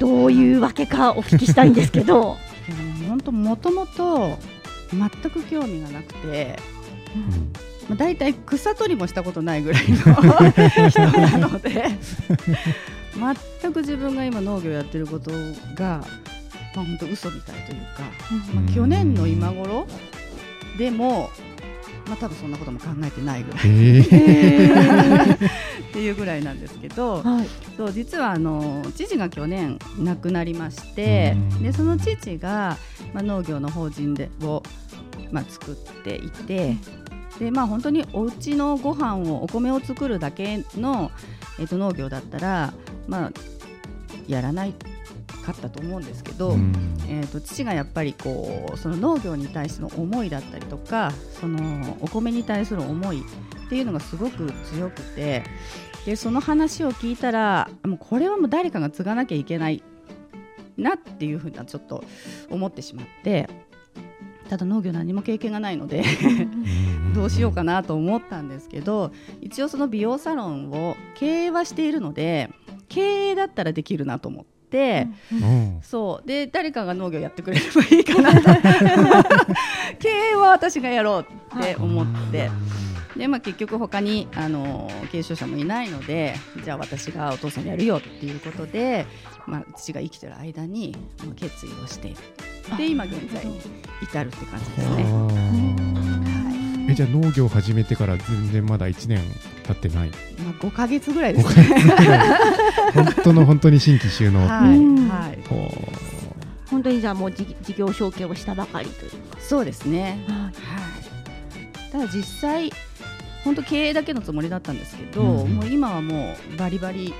[0.00, 2.38] どういうわけかお聞きしたいんですけど、
[3.08, 4.38] 本当もともと
[4.90, 6.58] 全く興味がなくて、
[7.14, 7.52] うん。
[7.88, 9.96] まあ、大体草取りもしたことないぐらいの
[10.88, 11.90] 人なので。
[13.60, 15.30] 全く自分が今農業やってること
[15.74, 16.04] が、
[16.74, 18.02] まあ、本当嘘みたいというか、
[18.54, 19.86] まあ、去年の今頃
[20.78, 21.30] でも、
[22.06, 23.60] まあ、多分そんなことも考えてないぐらい。
[23.64, 25.34] えー。
[25.92, 27.46] っていうぐらいなんですけどはい。
[27.76, 31.62] そう実はあの父が去年亡くなりましてうん。
[31.62, 32.78] でその父が、
[33.12, 34.62] まあ、農業の法人でを、
[35.30, 36.76] まあ、作っていて
[37.38, 41.10] で、まあ、本当にお家のご飯をお米を作るだけの、
[41.58, 42.72] えっと農業だったら、
[43.06, 43.32] まあ、
[44.26, 44.74] やらない
[45.42, 46.50] かったと思うんですけど。
[46.50, 46.92] うん。
[47.12, 55.42] えー、と父がやっぱりこうその農業に対しての思いだったりとかそのお米に対する思いっていうのがすごく強くて
[56.06, 59.82] でその話を聞いたらもうこれはもう誰かが継がなきゃいけない
[60.78, 62.02] なっていうふうなちょっと
[62.48, 63.48] 思ってしまって
[64.48, 66.02] ただ農業何も経験がないので
[67.14, 68.48] どうしようかなと思ったん。
[68.48, 72.50] ですけど一応その美容サロンを経営はしているので
[72.88, 75.06] 経営だったらできるなと思って。
[75.30, 75.80] うん。
[75.82, 76.26] そう。
[76.26, 78.32] で誰かが農業やってくれればいいかな。
[80.00, 81.26] 経営は私がやろう
[81.58, 82.50] って思って。
[83.16, 89.06] で、まあ、結局他にあの継承者もいないのでじゃあ私がお父さんやるよっていうことで、
[89.46, 90.96] まあ、父が生きてる間に
[91.36, 92.14] 決意をして
[92.78, 93.60] で今現在に
[94.00, 96.01] 至るって感じですね。
[96.84, 99.20] はえじゃあ農業を始めてから全然まだ1年
[99.64, 100.08] 経ってない。
[100.08, 101.64] いまあ、5ヶ月ぐらいですね。
[102.94, 105.08] 本当の本当に新規収納はい、うん。
[105.08, 105.70] はい、ほ
[106.70, 109.12] 本当にじゃあもう事事業承継をしたばかりという。
[109.38, 110.24] そうですね。
[110.26, 112.72] か、はい、ただ実際
[113.44, 115.54] 本当経営だけのつもりだったんですけど、うん。
[115.56, 117.14] もう今はもうバリバリ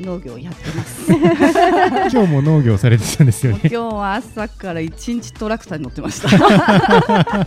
[0.00, 1.12] 農業やってます。
[1.12, 1.16] う
[2.12, 6.28] 今日も農業されてたんですよね今日は朝から一日トラクターに乗ってました。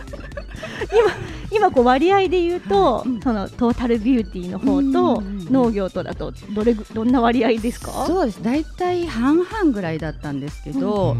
[1.52, 7.92] 今こう割合で言うと、うんそのトータルビューティーの方とうんうんうん農業とだとどれぐどんな割合ですか？
[8.06, 8.42] そうです。
[8.42, 11.16] 大体半々ぐらいだったんですけど、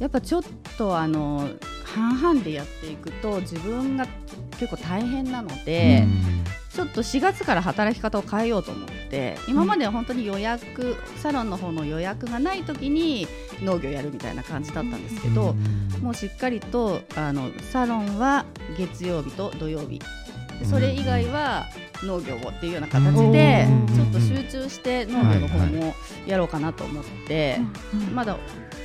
[0.00, 0.42] やっぱちょっ
[0.76, 1.48] とあの
[1.84, 4.06] 半々でやっていくと自分が
[4.58, 6.04] 結構大変なので。
[6.72, 13.26] ちょっと4月から働き方を変えようと思って今までは本当に予約サロンの方の予約がない時に
[13.62, 15.54] 農業やるみたいな感じだったんですけど、
[16.00, 18.46] もうしっかりとあのサロンは
[18.78, 20.00] 月曜日と土曜日。
[20.60, 21.66] でそれ以外は
[22.02, 25.94] 農業をっていうような形でうんちょっと集中して農業の方も
[26.26, 27.58] やろうかなと思って
[28.14, 28.36] まだ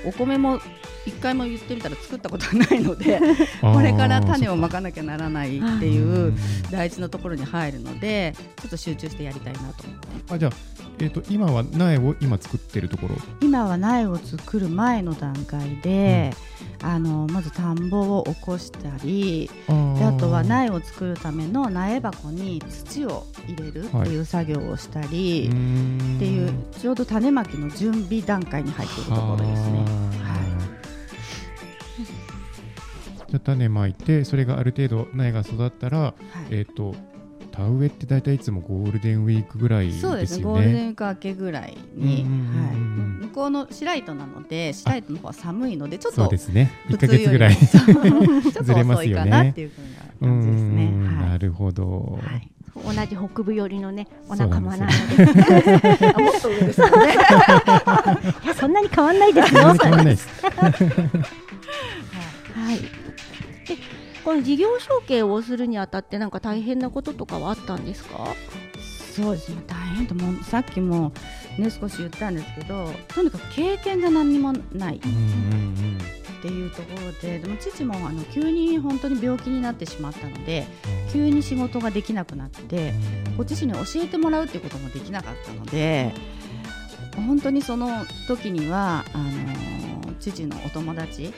[0.05, 0.59] お米も
[1.05, 3.19] 一回も言ってみたら作ったことがないので
[3.61, 6.33] これから種をまかなきゃならないっていう
[6.71, 10.33] 大事なところに入るのでちょっと集中してやりたいなと思って。
[10.33, 10.51] あじゃあ、
[10.97, 13.15] えー、と今は苗を今作ってるところ？
[13.41, 16.34] 今は苗を作る前の段階で、
[16.81, 19.73] あのまず田んぼを起こしたりで
[20.05, 29.86] あとは苗を作るための苗箱に土を入れるっていう作業をしたり、っっていうちょうど種まきの準備段階に入っているところですね。
[33.27, 36.13] じゃあ種まいてそれがある程度苗が育ったら、は
[36.49, 36.55] い。
[36.55, 36.95] えっ、と
[37.55, 40.15] 田植えって大体いつもゴールデンウィークぐらいですよね。
[40.15, 46.71] そうですねゴールデンウィーク明けぐらいに、はい、向こうの白糸なので白糸の方は寒いのでちょっそうとですね。
[46.89, 47.55] 1ヶ普通より月ぐらい。
[47.65, 49.81] そう ちょっとずれます遅いよねかなっていうふう
[50.25, 50.85] な感じですね。
[50.85, 52.19] うんはいなるほど。
[52.21, 57.13] はい同じ北部寄りのねお仲なんです間なのであもっと上ですよね。
[58.43, 59.61] いやそんなに変わんないですよ。
[59.61, 60.27] 全然変わらないです。
[62.53, 63.04] はい。
[64.25, 68.27] この事業承継をするにあたってなんか大変なこととかはあったんですか？
[69.15, 71.13] そうですね大変ともうさっきも
[71.57, 74.99] ね少し言ったんですけどとにかく経験が何にもないっ
[76.41, 80.67] ていうところででも父もあの急に本当に病気になってしまったので
[81.13, 82.93] 急に仕事ができなくなって
[83.29, 86.11] うんこっちに教えてもらうっていうこともできなかったので
[87.15, 91.33] 本当にその時にはあの父のお友達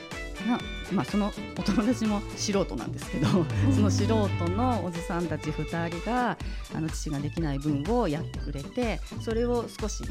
[0.46, 0.58] な
[0.92, 3.26] まあ、そのお友達も素人なんですけど、
[3.74, 6.38] その素人のおじさんたち2人が
[6.74, 10.04] あの父ができない分をやってくれてそれを少し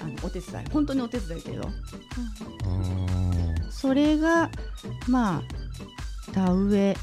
[0.00, 1.68] あのお手伝い本当にお手伝いけど
[3.70, 4.50] それが
[5.08, 5.42] ま
[6.28, 6.96] あ田植え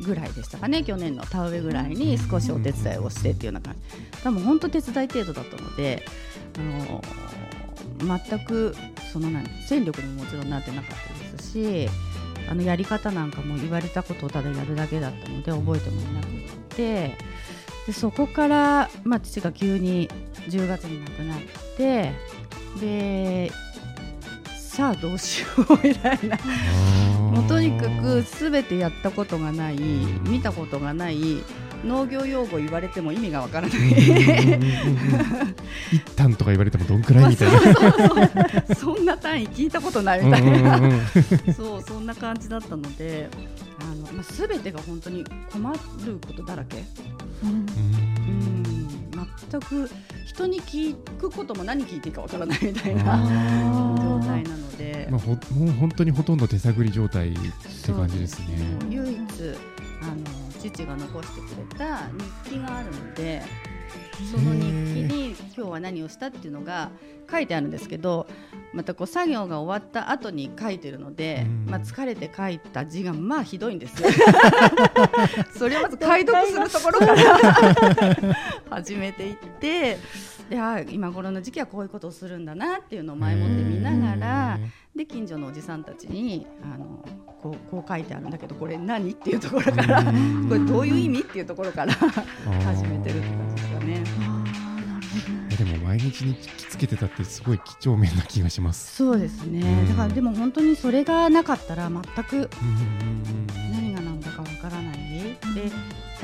[0.00, 3.80] ぐらいでしたかね去年の田植えぐらいに少しお手伝いをしてっていうような感じ。
[4.22, 6.04] 多分本当手伝い程度だったので
[6.58, 6.60] あ
[8.00, 8.74] の全く
[9.12, 11.88] その何戦力にももちろんなってなかったですし
[12.48, 16.26] あのやり方なんかも言われたことをただやるだけだったので覚えてもいなく
[16.76, 17.16] て
[17.86, 20.08] でそこから、まあ、父が急に
[20.48, 21.38] 10月に亡くなっ
[21.76, 22.12] て
[22.80, 23.50] で
[24.56, 26.36] さあどうしようみたいな。
[27.34, 31.38] もうとにかく全てやったことがない見たことがない
[31.84, 33.78] 農業用語言われても意味がわからない。
[35.92, 38.74] 一旦とか言われてもどんくらいみたいな。
[38.74, 40.80] そんな単位聞いたことないみたいな。
[41.54, 43.28] そうそんな感じだったので
[43.80, 45.72] あの、まあ、全てが本当に困
[46.04, 46.84] ることだらけ。
[47.42, 47.50] うん。
[47.50, 47.66] うん。
[49.50, 49.88] 全く
[50.26, 53.02] 人に聞くことも何聞いていいかわからないみたいな
[53.96, 57.34] 状態なので、まあ、ほもう本当にほとんど手探り状態っ
[57.84, 58.46] て感じですね。
[58.90, 59.18] 唯一
[60.02, 62.08] あの父が残してくれた
[62.44, 63.42] 日記があるので
[64.30, 64.66] その日記
[65.02, 66.90] に今日は何をしたっていうのが
[67.30, 68.26] 書いてあるんですけど
[68.72, 74.08] またこう作業が終わった後に書いてるので、うんまあ、疲れて書いた字がまあひどいんですよ。
[75.56, 78.34] それをまず解読するところから
[78.70, 79.98] 始めていって
[80.50, 84.58] であ今頃の時期はこういうことをするんだなっていうのを前もって見ながら
[84.94, 87.04] で近所のおじさんたちにあの
[87.42, 90.48] こうこう書いてあるんだけどこれ何っていうところからうん。
[90.48, 94.04] これどういう意味っていうところから始めてるって感じですかね。
[95.56, 98.96] でも毎日にきつけてたってすごい几帳面な気がします。
[98.96, 99.88] そうですね、うん。
[99.88, 103.46] だからでも本当にそれがなかったら全くうんうん。
[103.72, 104.98] 何が何だかわからない。
[105.54, 105.70] で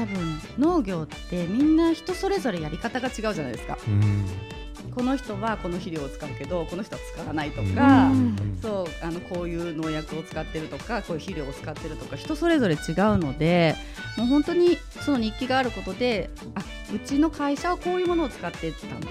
[0.01, 3.77] 多分農業ってみんな人それぞれやり方が違うじゃないですか。
[4.95, 8.59] この人はこの肥料を使うけどこの人は使わないとうんか、うん。
[8.61, 12.81] そうあのこういう農薬を使ってるとかこういう肥料を使ってるとか人それぞれ違う
[13.19, 13.77] ので
[14.17, 19.07] もう本当にその日記があることであうちの会社はこういうものを使ってたんだ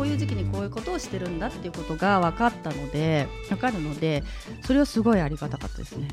[0.00, 4.24] こういう時期にこういうことをしてるんだっていうことが分かったので分かるので
[4.62, 6.08] それはすごいありがたかったですね。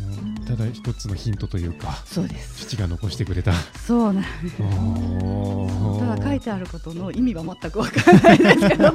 [0.00, 0.44] うん。
[0.44, 2.66] ただ一つのヒントというかそうです。
[2.66, 3.52] 父が残してくれた。
[3.86, 4.24] そうなん
[4.60, 6.00] おー。
[6.00, 8.94] ただ書いてあることの意味は全く分からないですけど、 はい。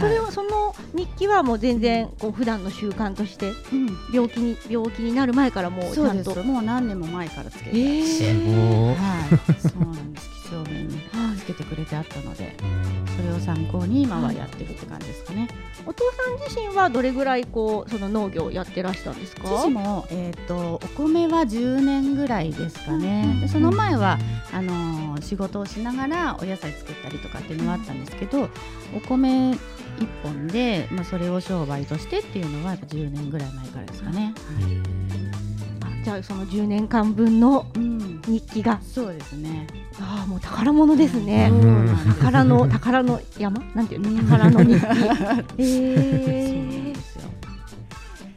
[0.00, 3.98] それはその日記はもう全然こう普段の習慣としてうん。
[4.12, 6.28] 病気に病気になる前からもうちそうです。
[6.28, 8.22] ゃんともう何年も前からつけてす。
[8.22, 8.94] ごー。
[8.94, 10.30] はい、そうなんです。
[10.44, 11.19] 几帳面にはいつ
[11.52, 15.48] けてくれてあったのでうんそれを参考に今はやってるって感じですかね。
[15.86, 19.42] お父さん自身はどれぐらいこうその農業をやってらしたんですか？
[19.48, 24.18] 父も、えー、とお米は10年ぐらいですかね、うんでその前は
[24.52, 28.48] あのー仕事をしながらお野菜作ったりとかっていうのはあったんですけど
[28.96, 29.58] お米一
[30.22, 34.32] 本で、まあ、それを商売としてっていうのはやっぱ10年ぐらい前からですかね。
[36.02, 38.80] じゃあその10年間分のうん、日記が。
[38.82, 39.66] そうですね。
[39.98, 41.50] ああもう宝物ですね。
[42.08, 43.62] 宝の 宝の山？
[43.74, 44.22] なんていうの？
[44.22, 44.80] 宝の日。
[44.80, 44.86] 記
[45.58, 47.22] えですよ。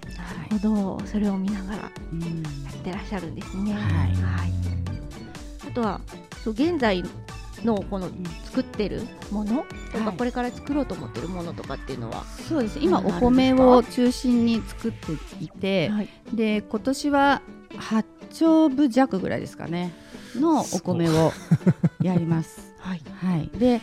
[0.10, 1.02] ー、なるほど。
[1.06, 2.24] それを見ながらやうんっ
[2.84, 3.74] てらっしゃるんですね。
[3.74, 4.08] はいは
[4.46, 4.54] い。
[5.68, 6.02] あとは
[6.44, 7.04] そう現在
[7.63, 8.10] のこの
[8.46, 9.66] 作ってるもの？
[9.92, 10.18] とか、はい。
[10.18, 12.80] これから作ろうと思ってるものとかっていうのは、そうです。
[12.82, 17.42] 今お米を中心に作っていて、はい、で今年は
[17.78, 19.94] 8丁分弱ぐらいですかね
[20.39, 21.32] のお米を
[22.02, 22.74] やります。
[22.80, 23.02] はい。
[23.22, 23.82] はい、で、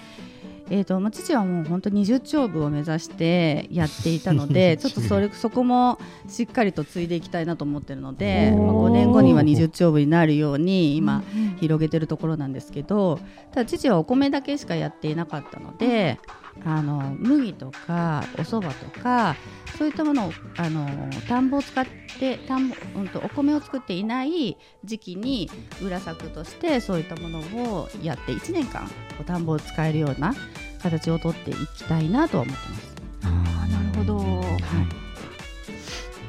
[0.71, 11.25] えーとまあ、父はもう本当20丁分を目指してやっていたので ちょっとそれそこもしっかりと継いでいきたいなと思ってるので、まあ、おー5年後には20丁分になるように今
[11.59, 13.19] 広げてるところなんですけど
[13.53, 16.21] ただ父はお米だけしかやっていなかったので
[16.65, 19.37] あの麦とかお蕎麦とか
[19.79, 20.87] そういったものをあの
[21.29, 21.87] 田んぼを使っ
[22.19, 25.51] て田んぼ、うん、とお米を作っていない時期に
[25.83, 30.35] 裏作としてそういったものをやって1年間こう田んぼを使えるような
[30.83, 32.97] 形をとっていきたいなとは思ってます。
[33.23, 34.61] あーなるほど、はい。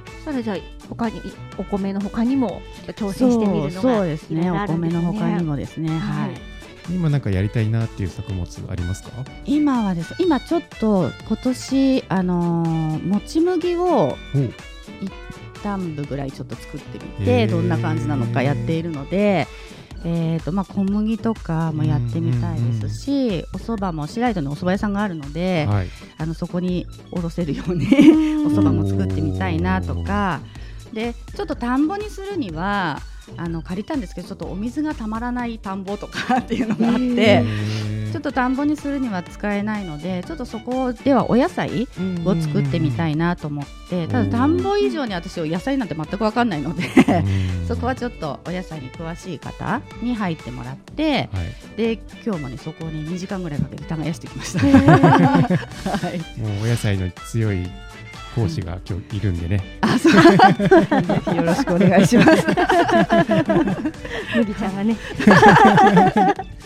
[0.06, 0.58] そしたらじゃあ
[0.88, 1.22] 他に
[1.58, 4.42] お米の他にも挑戦してみるのがそうですね。
[4.42, 5.90] おいろいろあるん米の他にももですね。
[5.90, 6.51] はい
[6.90, 9.12] 今なんかやりたいなっていう作物ありますか？
[9.46, 10.16] 今はです。
[10.20, 14.18] 今ちょっと今年あのーもち麦をお
[15.02, 15.12] 一
[15.64, 19.48] 旦部ぐらいちょっと作ってみてどんな感じなのかやっているので
[20.04, 25.88] えーとまあ、小麦とかもやってみたいですし、お蕎麦も白糸にお蕎麦屋さんがあるので、はい。
[26.18, 27.86] あのそこにおろせるように
[28.44, 30.42] お蕎麦も作ってみたいなとか
[30.94, 33.00] でちょっと田んぼにするには
[33.38, 37.44] あの借りたんですけどちょっとお水がたまらない田んぼとかっていうのがあって。
[38.12, 41.88] ちょっと田んぼにするには使えないのでちょっとそこではお野菜
[42.26, 46.84] を作ってみたいなと思ってただ田んぼ以上に私野菜なんて全く分かんないので
[47.68, 51.78] そこはちょっとお野菜に詳しい方に入ってもらってはい。
[51.78, 51.94] で
[52.26, 54.60] 今日もねそこをね2時間ぐらいかけて耕してきました。
[54.68, 56.18] はい。
[56.40, 57.66] もうお野菜の強い
[58.36, 60.14] 講師が今日いるんでね、あ、そう。
[60.14, 60.20] ぜ
[61.32, 62.46] ひよろしくお願いします。
[64.36, 64.96] 麦ちゃんがね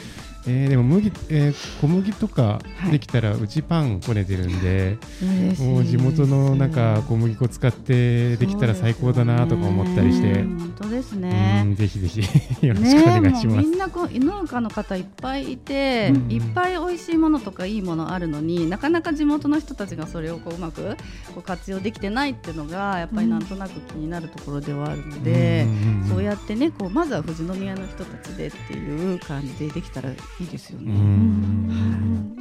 [0.48, 2.92] えーでも麦、えー小麦とかはい。
[2.92, 11.64] できたらうちパンこねてるんで、嬉しいもう地元のなんか小麦粉使ってできたら最高だなとか思ったりして、うん本当ですうね。
[11.64, 13.68] んぜひぜひよろしくお願いします。
[13.68, 16.32] みんなこう農家の方いっぱいいて、うん。
[16.32, 20.96] いっぱい美味しいものとかいいものあるのになかなか地元の人たちがそれをこううまく
[21.34, 26.10] こう活用できてないっていうのがやっぱりなんとなく気になるところではあるので、うん。
[26.10, 30.92] そうやってねこうまずは富士宮の人たちでっていう感じでできたらいいですようね。
[30.92, 32.36] ん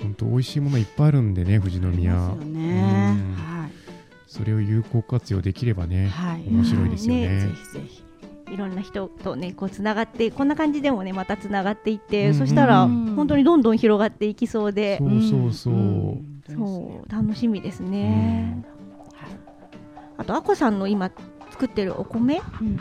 [0.00, 2.14] 本当美味しいものいっぱいあるんでね富士宮、ね。
[2.14, 3.72] うんはい。
[4.26, 6.44] それを有効活用できればね、はい。
[6.48, 7.28] 面白いですよね。
[7.28, 8.04] ねぜひぜひ。
[8.52, 15.74] いろんな人とねこうつながってこんな感じでもねまたつながっていって、うんそしたらうん本当にどんどん広がっていきそうで、そうそうそう。
[15.74, 18.64] んそう楽しみですね、
[20.16, 21.10] あとあこさんの今
[21.50, 22.40] 作ってるお米？
[22.60, 22.78] うん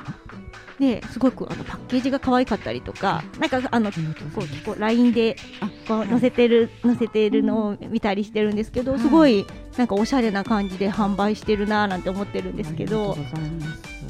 [0.79, 3.97] ですごくあのパッケージが可愛かったりとかなんかあのこ
[4.37, 9.45] う結構 LINE であこう載せてる載せてるのを見たりしてるんですけど、すごい
[9.77, 13.17] なんかおしゃれな感じで販売してるなーなんて思ってるんですけど、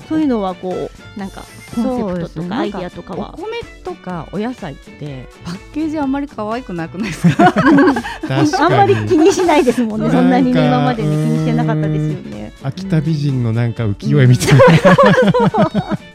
[0.09, 1.43] そういうのはこうなんか
[1.75, 3.35] コンセプトとかアイディアとかは？
[3.37, 7.51] お米とかお野菜ってパッケージあんまり可愛くなくないですか？
[7.53, 12.53] 確 あんまり気にしないですもんね、そんなにね、今までね、気にしてなかったですよね。
[12.63, 15.97] 秋田美人のなんか浮世絵みたいな、う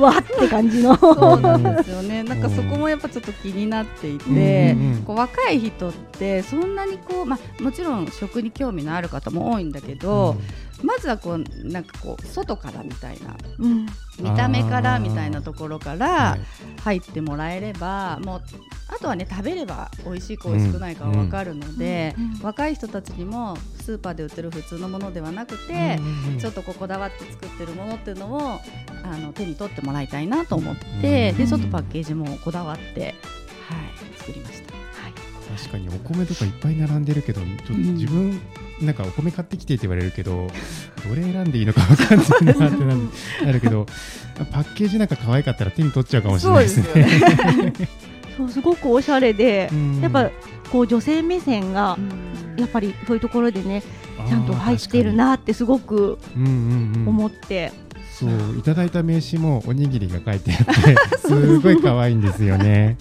[0.00, 0.96] わって感じの。
[0.96, 2.22] そうなんですよね。
[2.22, 5.02] なんかそこもやっぱちょっと気になっていて、うんうんうん。
[5.02, 10.36] こう若い人ってそんなにこう、まあ、もちろん食に興味のある方も多いんだけど、
[10.82, 13.86] まずはこうなんかこう外からみたいなうん、
[14.18, 16.40] 見た目からみたいなところからはい。
[16.82, 18.42] 入ってもらえれば、もう
[18.88, 22.40] あとはね食べれば美味しいか美味しくないかは分かるので、うんうん。
[22.42, 25.98] 若い人たちにもスーパーで売ってる普通のものではなくて、
[26.32, 28.60] うんちょっとこだわって作ってるものっていうのを
[29.04, 33.14] あの手に取ってもらいたいなと思って、うんでちょっとパッケージもこだわって、はい、
[34.18, 34.72] 作りました。
[35.56, 38.40] 確かにお米とかいっぱい並んでるけどちょっと自分、
[38.80, 40.48] なんかお米買ってきてって言われるけど
[41.08, 42.98] どれ選んでいいのか分かんないなってなる
[43.46, 43.86] なるけど
[44.50, 47.04] パッケージなんか可愛かったら手に取っちゃうかもしれないですね。
[47.04, 47.72] ね。
[48.36, 50.30] そうすごくおしゃれで、うんやっぱ
[50.70, 51.98] こう女性目線が
[52.56, 53.82] やっぱりそういうところでね
[54.26, 57.72] ちゃんと入ってるなってすごく思って、
[58.10, 62.96] そういただいた名刺もおにぎりが書いてあってすごい可愛いんですよね。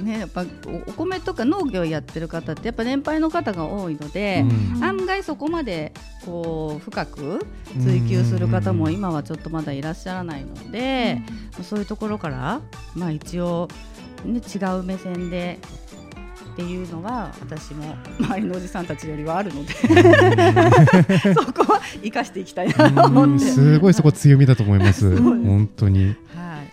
[0.00, 0.20] ね。
[0.20, 5.92] やっぱおお米とか農業やってる方ってやっぱ年配の方が多いので、うん案外そこまで
[6.24, 7.46] こう深く
[7.80, 11.20] 追求する方も今はちょっとまだいらっしゃらないので、
[11.62, 12.60] そういうところから
[12.94, 13.68] まあ一応
[14.24, 15.58] ね違う目線で。
[16.52, 19.72] っていうのは私も周りのおじさんたちよりはあるので
[21.32, 26.06] そこは生かしていきたいなとうん思って、すごいそこ強みだと思います本当に。
[26.06, 26.16] はい、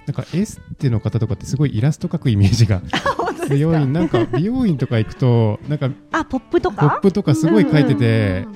[0.08, 2.82] なんかエステの方とかってすごいイラスト描くイメージが
[3.48, 3.86] 強い。
[3.86, 8.48] なんか美容院とか行くとなんかあポップとポッかプとかすごい描いてて、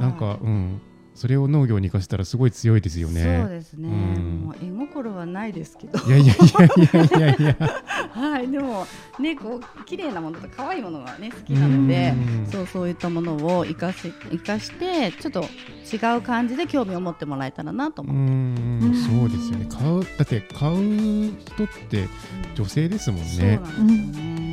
[0.00, 0.80] なんかうん
[1.16, 3.48] それを農業に生かしたらすごい強いですよそうね。
[3.48, 7.74] ですね、うんもう絵心はないですけどいやいやいやいやいやいや。
[8.12, 8.86] はい、でも
[9.18, 19.66] ねこう綺麗なものと可愛いものがね好きなのでうんそうそういったものを生かし生かしてちょっと違う感じで興味を持ってもらえたらなとう思って、んそうですよね。
[19.70, 20.76] 買うだって買う
[21.38, 22.08] 人って
[22.54, 23.56] 女性ですもんそうね。
[23.56, 24.45] なんですよね、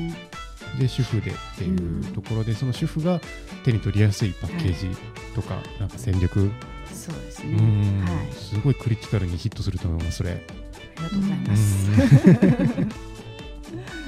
[0.80, 3.22] で主婦でっていうところで、その主婦が
[3.64, 4.96] 手に取りやすいパッケージ
[5.36, 6.52] とか、なんか戦略、
[6.94, 8.06] そうですね、うん。
[8.06, 8.34] はい。
[8.34, 10.32] すごいクリティカルにヒットすると思いますそれ。
[10.32, 11.92] ありがとうございます、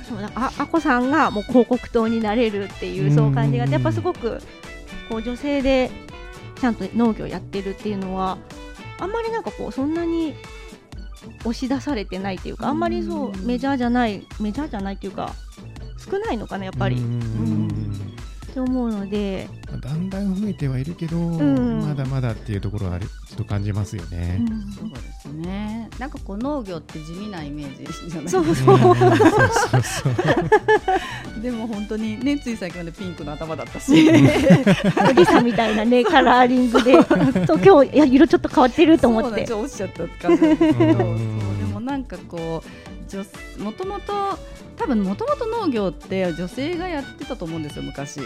[0.07, 4.39] そうだ ああこさんがもう広告塔になれるっていうそう感じがあってやっぱすごく
[5.09, 5.89] こう女性で
[6.59, 8.37] ちゃんと農業やってるっていうのは
[8.99, 10.35] あんまりなんかこうそんなに
[11.39, 13.45] 押し出されてないっていうかあんまりそううん。
[13.45, 15.33] メジャーじゃないメジャーじゃないっていうか
[16.09, 16.97] 少ないのかなやっぱり。
[16.97, 17.69] うん。
[18.53, 19.49] と思うので、
[19.81, 21.85] だんだん増えてはいるけど、ん。
[21.85, 24.39] まだまだっていうところはあれちょっと感じますよね。
[24.79, 25.89] そうですね。
[25.99, 28.79] なんかこう農業って地味なイメージじゃないそううんそう。
[28.79, 30.09] そうそうそ
[31.39, 31.41] う。
[31.41, 33.91] でも本当にねつい最近までピンクの頭だったし。
[33.91, 37.03] おじさんみたいなねカラーリングで。
[37.45, 40.93] と今日いや色ちょっと変わってると思そうなんってちょっと落ちちゃったって感じで
[41.73, 43.25] もなんかこう女
[43.59, 44.13] もともと
[44.77, 48.19] 多分もともと農業って女性がやってたと思うんですよ昔。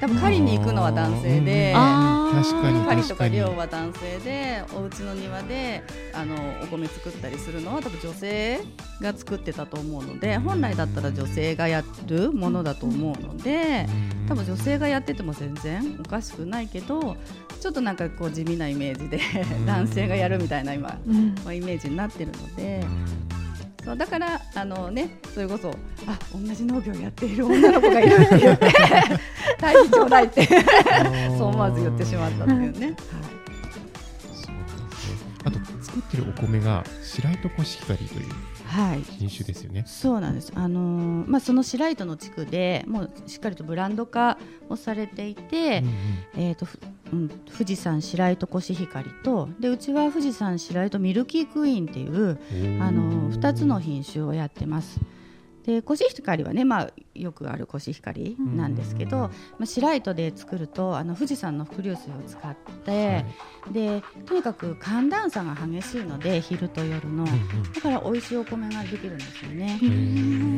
[0.00, 5.82] 多分狩りに行くのは男性であー確かに狩りとか漁は男性でお家の庭で
[6.14, 8.60] あのお米作ったりするのは多分女性
[9.00, 13.86] が作ってたと思うので本来だったら女性がやるものだと思うので
[14.28, 17.16] 多分女性がやってても全然おかしくないけど
[17.60, 19.18] ちょっとなんかこう地味なイメージで
[19.58, 19.66] うん。
[19.66, 21.34] 男性がやるみたいな今うん。
[21.44, 23.47] まあイメージになってるのでうん
[23.84, 25.70] そうだからあのねそれこそ
[26.06, 28.74] あ同じ農業やっている女の子がいるって言って
[29.60, 32.68] 大事ちょうだいってそう思わず言ってしまったっていうね。
[32.70, 32.96] そうなんですね。
[35.44, 38.28] あと作ってるお米が白糸コシヒカリという。
[38.28, 38.47] はい
[39.18, 39.84] 品種ですよね。
[39.86, 40.52] そうなんです。
[40.54, 44.38] あのーまあその白糸の地区でもうしっかりとブランド化
[44.68, 45.82] をされていて、
[46.36, 46.78] えっ、とふ
[47.12, 52.38] うん富士山白糸コシヒカリとでうちは富士山白糸ミルキークイーンっていう
[52.82, 55.00] あの2つの品種をやってます。
[55.68, 59.30] でコシヒカリはね、まあ、よくあるコシヒカリなんですけど、うんま
[59.64, 62.56] あ、白糸で作るとあの富士山の伏流水を使っ
[62.86, 63.26] て、
[63.72, 69.78] でとにかく寒暖差が激しいので昼と夜の、だから美味しいお米ができるんですよね。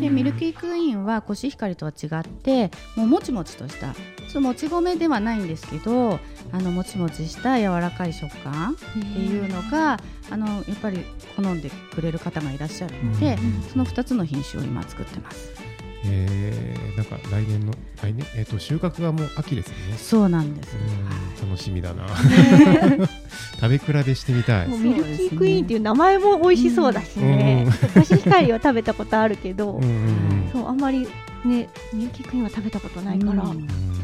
[0.01, 6.19] でミルキークイーンはコシヒカリとは違ってもうもちもちとしたちょっともち米ではないんですけど
[6.53, 9.99] あのもちもちした柔らかい食感っていうのが
[10.31, 11.05] あのやっぱり
[11.37, 13.37] 好んでくれる方がいらっしゃるので、
[13.71, 15.70] その2つの品種を今作ってます
[16.05, 17.73] えー、なんか来年の
[18.03, 19.97] 来年えっ、と収穫がもう秋ですよね。
[19.99, 22.07] そうなんです、うん楽しみだな。
[23.61, 24.69] 食べ比べしてみたい。
[24.69, 24.77] も。
[24.77, 31.09] うミルキークイーンっていう名前も美味しそうだしね、コシヒカリは食べたことあるけど、うんうんそうあんまり
[31.45, 34.00] ねミルキークイーンは食べたことないから、うんうん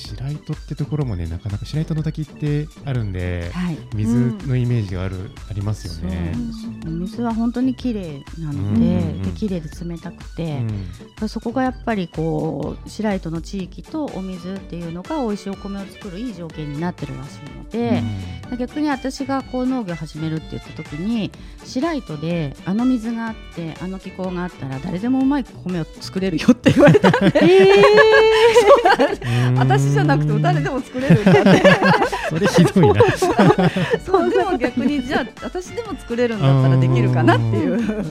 [0.00, 3.78] 白糸ってところもねなかなか白糸の滝ってあるんではい。
[3.94, 4.14] 水
[4.46, 6.32] のイメージがある、ありますよね。
[6.86, 10.62] お水は本当に綺麗なので,、うんうんうんで綺麗で冷たくて、
[11.20, 11.28] うん。
[11.28, 18.02] そこがやっぱりこう白糸の地域とお水っていうのが美味しいお米を作るいい条件になってるらしいので、
[18.58, 21.30] 逆に私がこう農業を始めるって言った時に
[21.64, 27.40] 白糸であの水があってあの気候があったら誰でもうまい米を作れるよって言われたんで。
[29.48, 31.62] うん私じゃなくても誰でも作れるんだって。
[32.30, 33.02] それひどいな。
[34.04, 38.04] そうでも逆にじゃあ私でも作れるんだったらできるかなっていう。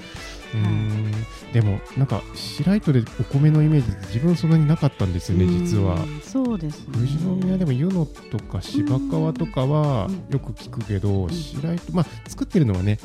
[0.55, 1.11] うん。
[1.53, 5.95] でもなんか白糸でお米のイメージ自分そんなになかったんですよね実は。
[5.95, 6.93] うんそうですね。
[6.93, 10.33] 富士宮でも湯野とか芝川とかはうん。
[10.33, 12.99] よく聞くけど、白糸まあ作ってるのはね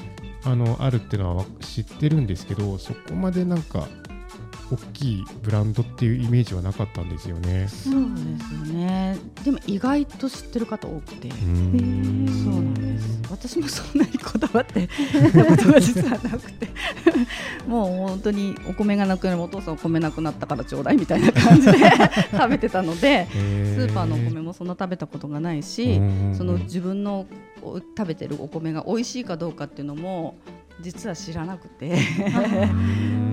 [0.45, 3.89] あのあるっていうのは知ってるんですけどそこまでなんか
[4.71, 7.69] 大きいブランドっていうイメージはなかったんですよね。
[7.69, 9.19] そうですよね。
[9.45, 11.29] でも意外と知ってる方多くて。
[11.29, 12.27] うん。
[12.45, 13.21] そうなんです。
[13.31, 14.89] 私もそんなにこだわって
[15.33, 16.69] たことが実はなくて。
[17.69, 21.79] もう本当にお米がなくなるお父さんお米なくなったからちょうだいみたいな感じで
[22.33, 25.97] 食べてたのでスーパーのお米もそんな食べたことがないし
[26.37, 27.27] その自分の
[27.63, 30.37] お食べてるお米が美味しいかどうかっていうのも
[30.81, 32.01] 実は知らなくて って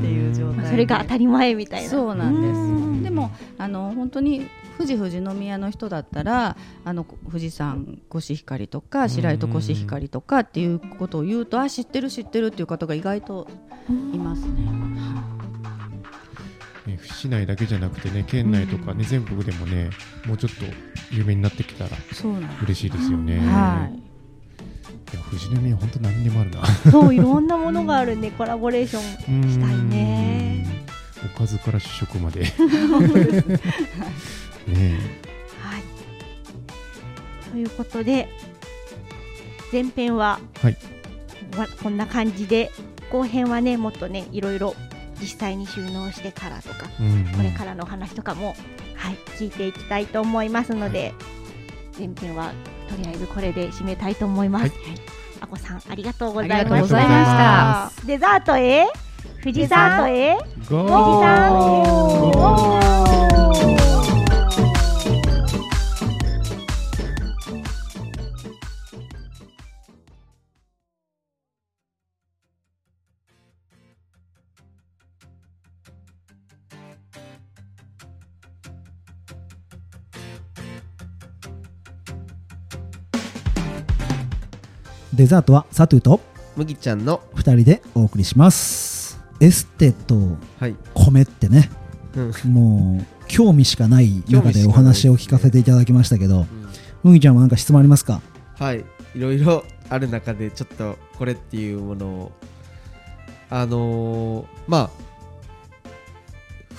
[0.07, 13.47] いう状態でそれが当たり前みたいなそうなんですうんでもあの本当に富士富士宮の人だったらあの富士山コシヒカリとか白糸コシヒカリとかっていうことを言うとあ知ってる知ってるっていう方が意外と
[13.89, 14.47] いますね。
[16.87, 19.91] ね市内だけじゃなくてね県内とかね、全国でもね
[20.25, 20.65] もうちょっと
[21.11, 21.91] 有名になってきたら。
[22.63, 23.39] 嬉しいですよね。
[23.39, 24.10] はい。
[25.13, 26.65] いや富士宮本当何でもあるな。
[26.91, 29.01] そういろんなものがあるね コラボレーション
[29.49, 30.65] したいね
[31.23, 31.31] うん。
[31.35, 32.41] おかずから主食まで。
[34.67, 34.99] ね
[35.59, 35.83] はい
[37.51, 38.29] ということで
[39.71, 40.77] 前編は、はい
[41.57, 42.71] わこんな感じで
[43.11, 44.75] 後編はねもっとねいろいろ
[45.19, 47.03] 実際に収納してからとかえ。
[47.03, 48.55] うんうんこれからのお話とかも、
[48.95, 51.13] はい、聞いていきたいと思いますので、
[51.97, 52.53] 前編は
[52.91, 54.65] とりあえずこれで締めたいと思います。
[54.65, 54.71] はい。
[55.39, 57.91] あこさんありがとうございました。
[58.05, 58.85] デザートへ？
[59.41, 60.87] 富士山へゴー。
[60.87, 63.20] 富士山へ
[85.21, 86.19] デザートはサトゥと
[86.55, 89.21] 麦ちゃんの2人でお送りします。
[89.39, 90.15] エステと
[90.59, 91.69] はい、米ってね。
[92.15, 92.51] うん。
[92.51, 96.47] もう興味しかない中でお話を聞かせていただきましたけど。
[97.03, 98.19] 麦ちゃんは何か質問ありますか？
[98.57, 98.83] はい。
[99.13, 102.31] いろいろある中でちょっとこれっていうものを。
[103.51, 104.89] あのーまあ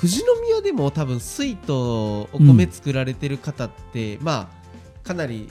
[0.01, 4.51] 富士宮でも多分水とお米作られてる方って、ま
[5.05, 5.49] あかなり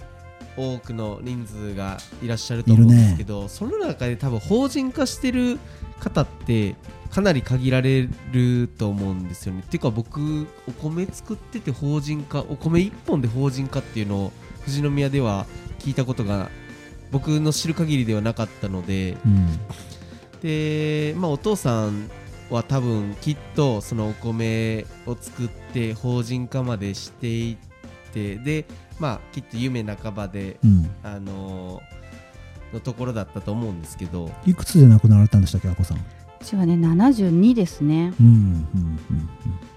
[0.58, 5.60] 多くの人数がいらっしゃると思うんですけど、その中で多分法人化してる
[6.00, 6.76] 方って
[7.10, 9.64] かなり限られると思うんですよね。
[9.66, 14.32] っていうか僕お米作ってて法人化お米1本で法人化っていうのを
[14.66, 15.46] 富士宮では
[15.80, 16.50] 聞いたことが
[17.12, 19.60] 僕の知る限りではなかったのでうん
[20.42, 22.10] で、まあ、お父さん
[22.50, 27.58] は多分きっとそのお米を作って法人化までしていっ
[28.12, 28.66] てで、
[29.02, 30.90] まあ、きっと夢半ばで、うん。
[31.02, 31.82] あの
[32.72, 34.32] のところだったと思うんですけど。
[34.46, 35.98] いくつで亡くなられたんでしたっけあこさん？
[35.98, 36.02] う
[36.46, 38.14] ちはね72ですね。
[38.20, 39.00] うんうん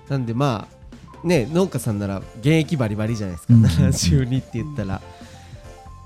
[0.09, 3.65] なんでまあね農家さんなら現役バリバリじゃないですか、うん。
[3.65, 5.01] 72って言ったら。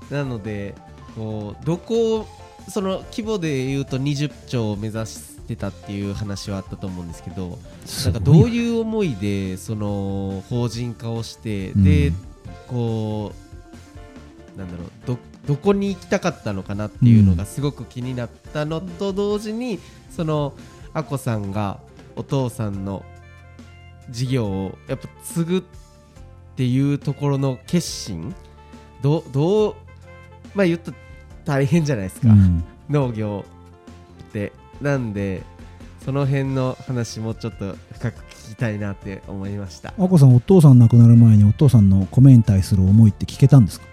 [0.09, 0.73] なので
[1.15, 2.25] こうどこ
[2.69, 7.59] その規模で言うと20兆を目指してたっていう話はあったと思うんですけど。
[8.05, 11.83] なんかどうういう思いでその法人化をして、うん。
[11.83, 12.13] で
[12.67, 13.33] こ
[14.55, 19.79] うなんだろうどどこに行きたかったのかなっていうのがすごく気になったのと同時に
[20.11, 20.53] その
[20.93, 21.79] あこさんが
[22.15, 23.03] お父さんの
[24.09, 25.61] 事業をやっぱ継ぐっ
[26.55, 28.35] ていうところの決心
[29.01, 29.75] どうどう
[30.53, 30.97] まあ言ったら
[31.45, 32.63] 大変じゃないですか、ん。
[32.89, 33.45] 農業
[34.23, 34.51] って。
[34.81, 35.43] なんで
[36.05, 39.93] その辺の話もちょっと深く聞きたいなって思いました。
[39.97, 43.85] あこさんお父さん亡くなる前にお父さんの米に対する思いって聞けたんですか？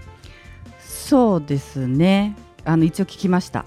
[0.80, 2.36] そうですね。
[2.64, 3.64] あの一応聞きました。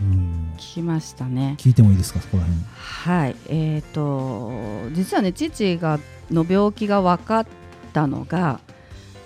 [0.00, 0.52] うん。
[0.56, 1.56] 聞きましたね。
[1.58, 2.60] 聞いてもいいですかそこら辺。
[2.76, 3.36] はい。
[3.48, 5.98] えー、と実はね父が
[6.30, 7.46] の病気が分かっ
[7.92, 8.60] たのが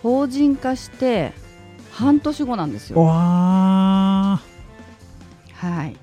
[0.02, 1.32] 法人化して
[1.92, 3.00] 半年後なんですよ。
[3.00, 4.40] わ
[5.54, 5.96] はい、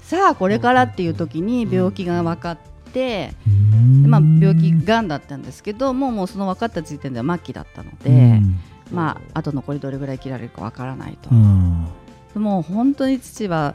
[0.00, 2.58] さあこれからっていう時に病気が分かっ
[2.88, 8.58] て、ーまあ、病気がんだったんですけどもうもうその分かった時点では末期だったので、うん。
[8.92, 11.30] まあ、あと残りどれぐらい生きられるか分からないと。
[11.30, 11.86] うん。
[12.34, 13.74] もう本当に父は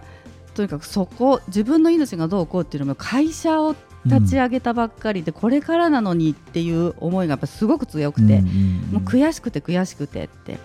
[0.56, 8.42] とにかくそこ自分の命がどうこうっていうよりも会社を立ち上げたばっかりで、これからなのにっていう思いがやっぱすごく強くて、
[8.92, 10.60] もう悔しくて悔しくてって。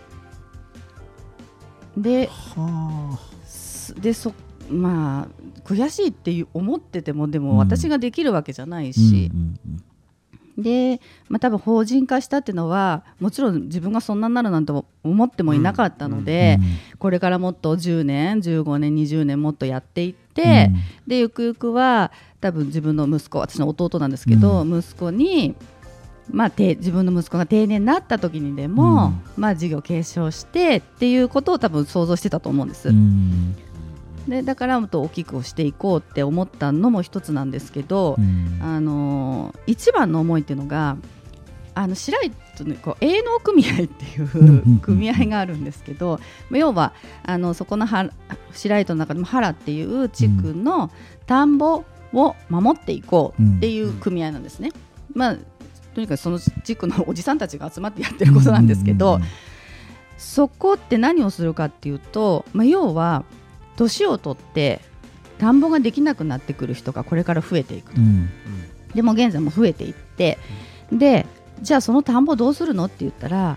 [1.97, 2.29] で
[4.01, 4.33] でそ
[4.71, 7.45] まあ悔しいって思っててもでうん。
[7.45, 9.31] も私ができるわけじゃないあし。
[9.33, 9.59] う、ん
[10.59, 14.73] で、まあ、多分法人化したっていうのはもちろん自分がそんなになるなんて
[15.05, 16.59] 思ってもいなかったのうんで、
[16.93, 16.99] うん。
[16.99, 20.71] これからもっと10年15年20年もっとやっていって、
[21.07, 22.11] でゆくゆくは
[22.41, 25.55] 多分自分の息子私の弟なんですけど、息子に、
[26.31, 32.89] まあ、て自分の息子が定年になった時にでも、まあ、事業継承してっていうことを多分想像してたと思うんです。
[32.89, 33.55] うん
[34.29, 38.59] でだからもっと大きくしていこうって思ったのも一つなんですけど、うん。
[38.63, 40.97] あのー一番の思いっていうのが
[41.75, 46.21] あの白糸のこう営農組合っていんう組合があるんですけど、
[46.51, 46.93] まあ要は
[47.25, 48.11] あのそこのは
[48.53, 50.91] 白糸の中でも原っていう地区の
[51.27, 54.71] 田んぼを守っていこうっていう組合なんですね。
[55.15, 55.37] まあ
[55.95, 59.23] とにかくその地区のおじさんたちが集まってやってることなんですけど、うん。
[60.17, 63.25] そこって何をするかっていうと、まあ、要は
[63.79, 64.81] 年を取って
[65.39, 68.01] 田んぼができなくなってくる人がこれから増えていくと。
[68.01, 68.29] うん。
[68.95, 70.39] でも現在も増えていって、
[70.93, 71.27] で
[71.63, 73.57] じゃあその田んぼどうするのって言ったら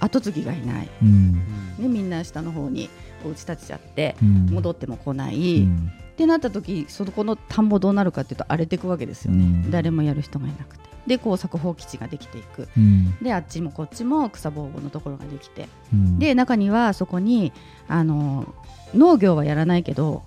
[0.00, 1.32] 後継ぎがいない、うん。
[1.32, 2.88] ね、みんな下の方に
[3.24, 4.46] お家建てちゃってうん。
[4.50, 5.92] 戻っても来ない、っうん。
[6.16, 9.70] てなった時そこの田んぼどうなるかっていうと荒れていくわけですよね、うん。
[9.70, 10.82] 誰もやる人がいなくて。
[11.06, 12.68] で耕作放棄地ができていく。
[12.76, 13.16] うん。
[13.20, 15.68] であっちもこっちも草ぼうぼうのところができて。
[15.92, 16.18] うん。
[16.20, 17.52] で中にはそこに
[17.88, 18.54] あの
[18.94, 20.22] 農業はやらないけど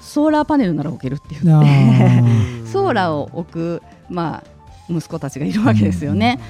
[0.00, 2.66] ソーラーパネルなら置けるって言あってー。
[2.66, 6.40] ソーラーを置く、まあ、息子たちがいるわけですよね。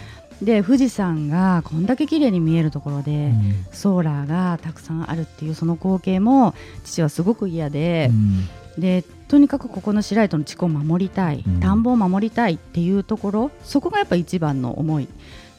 [0.42, 3.66] で富士山がこんだけ綺麗に見えるところで、うん。
[3.72, 6.54] ソーラーがたくさんあるっていうその光景も
[6.84, 8.10] 父はすごく嫌で,、
[8.78, 11.60] でとにかくここの白糸の地区を守りたい、うん。
[11.60, 15.08] 田んぼを守りたいっていうところそこがやっぱ一番の思い。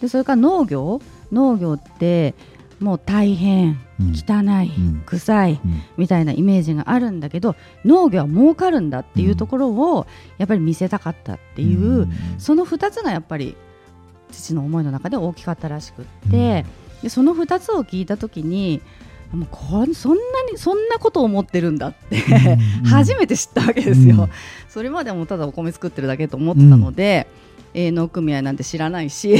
[0.01, 1.01] でそれから農業。
[1.31, 2.33] 農業って
[2.81, 4.13] もう大変うん。
[4.13, 5.03] 汚い、うん。
[5.05, 5.81] 臭いうん。
[5.97, 7.55] みたいなイメージがあるんだけど
[7.85, 10.07] 農業は儲かるんだっていうところを
[10.37, 12.11] やっぱり見せたかったっていう、うん。
[12.37, 13.55] その2つがやっぱり
[14.31, 16.65] 父の思いの中で大きかったらしくって、
[17.03, 18.81] でその2つを聞いた時に
[19.31, 20.21] もうこんそんな
[20.51, 22.17] にそんなことを思ってるんだって
[22.81, 22.85] うん。
[22.89, 24.29] 初めて知ったわけですよ、うん。
[24.69, 27.27] それまではもうただお米作ってるだけと思ってたので、
[27.73, 29.37] 営農組合なんて知らないし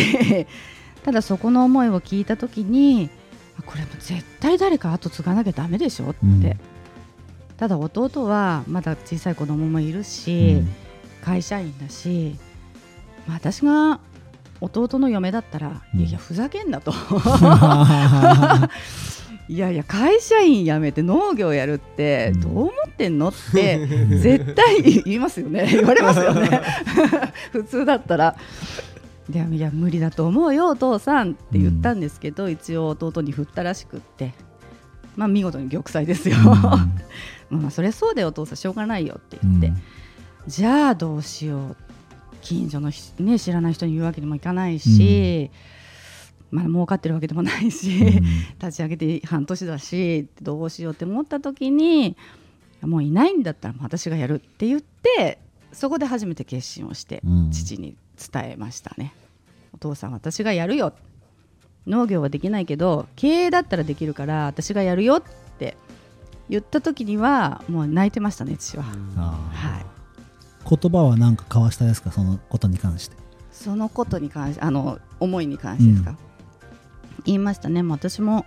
[1.04, 3.21] ただそこの思いを聞いた時にあ
[3.62, 6.60] これも絶対誰か後継がなきゃダメでしょって、うん。
[7.58, 10.74] ただ弟はまだ小さい子供もいるし、うん。
[11.24, 12.38] 会社員だし、
[13.28, 14.00] まあ、私が
[14.60, 16.00] 弟の嫁だったら、うん。
[16.00, 16.94] いやいやふざけんなと。
[19.50, 22.42] いやいや会社員辞めて農業やるってうん。
[22.42, 23.86] どう思ってんのって
[24.18, 25.68] 絶対言いますよね。
[25.70, 26.62] 言われますよね。
[27.52, 28.36] 普通だったら。
[29.30, 34.34] いやいや無理だと思うよお父さんって言ったんですけど、一応弟に振ったらしくって。
[35.16, 36.38] まあ見事に玉砕ですよ、
[37.50, 39.74] まあそれそうだよお父さんしょうがないよって言って、
[40.48, 41.78] じゃあどうしよう
[42.42, 45.52] 近所のひ、ね、知らない人に言うわけにもいかないし、
[46.50, 48.22] まあ儲かってるわけでもないし、
[48.62, 52.16] 立ち上げて半年だしどうしようって思った時に
[52.82, 55.40] もういないんだったら私がやるって言って
[55.74, 57.52] そこで初めて決心をしてうん。
[57.52, 57.96] 父に
[58.32, 59.14] 伝えましたね、
[59.74, 60.94] お父さん私がやるよ。
[61.88, 65.24] 農業はできないけど経営だったらできるから私がやるよっ
[65.58, 65.76] て
[66.48, 68.84] 言った時にはもう泣いてましたね父は、
[69.18, 69.50] あ。
[69.52, 69.86] はい。
[70.66, 72.12] ー言葉は何か交わしたですか？
[72.12, 73.16] そのことに関して。
[73.52, 76.18] そのことに関してあの思いに関してですか、うん。
[77.26, 77.82] 言いましたね。
[77.82, 78.46] もう私も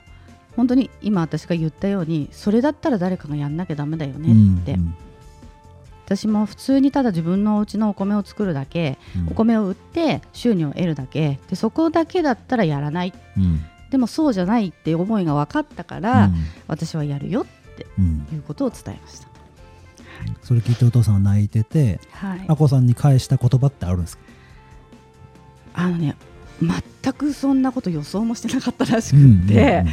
[0.54, 4.94] 本当に今私が言ったようにそれだったら誰かがやんなきゃダメだよねって、うん
[6.04, 9.28] 私も普通にただ自分のお家のお米を作るだけ、うん。
[9.28, 11.38] お米を売って収入を得るだけ。
[11.48, 13.12] でそこだけだったらやらない。
[13.36, 13.64] うん。
[13.90, 16.30] でもそうじゃないっていう思いが分かったから、
[16.66, 17.46] 私はやるよっ
[17.76, 18.26] てうん。
[18.32, 19.28] いうことを伝えました。
[20.42, 22.44] それ聞いてお父さんは泣いててはい。
[22.48, 24.22] あこさんに返した言葉ってあるんですか？
[25.74, 26.16] あのね
[26.62, 29.84] 全くそんなこと予想もしてなかったらしくって、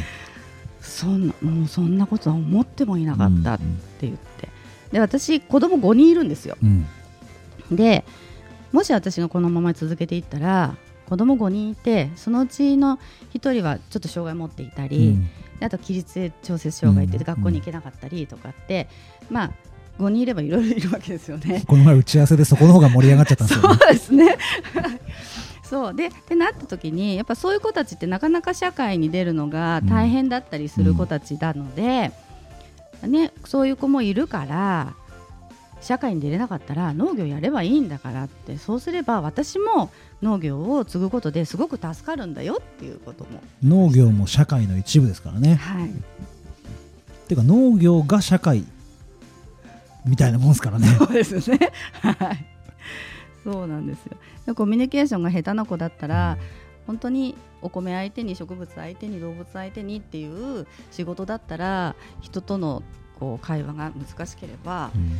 [0.80, 3.64] そんなもうそんなことは思ってもいなかったって
[4.02, 4.48] 言って、
[4.92, 6.56] で私子供5人いるんですよ。
[6.62, 6.86] うん。
[7.70, 8.04] で
[8.72, 10.76] もし私がこのまま続けていったら
[11.08, 12.98] 子供5人いてそのうちの
[13.34, 15.18] 1人はちょっと障害を持っていたり、
[15.60, 18.88] であと起立性調節障害って学校に行けなかったりとかって、
[19.30, 19.52] まあ
[19.98, 21.64] 5人いればいろいろいるわけですよね。
[21.66, 24.38] この前打ち合わせでそこの方が盛り上がっちゃったんですよそうねですね。
[25.62, 25.94] そう。
[25.94, 32.10] でってなった時にやっぱそういう子たちってなかなか社会に出るのが大変だったりする子たちなので、
[33.06, 34.94] ね、そういう子もいるから
[35.80, 39.90] 社会に出れなかったら農業やればいいんだからってそうすれば私も
[40.22, 45.90] 農業を継ぐことですごく助かるんだよっていうことも、農業も社会の一部ですからねはい、
[47.28, 48.64] てか農業が社会
[50.06, 51.72] みたいなもんですからねそうですね。
[52.00, 52.46] はい。
[53.44, 54.16] そうなんですよ。
[54.46, 56.38] でコミュニケーションが下手な子だったら、
[56.86, 62.82] 本当にお米相手に植物相手に動物相手にっていう仕事だったら人との
[63.18, 65.16] こう会話が難しければうん。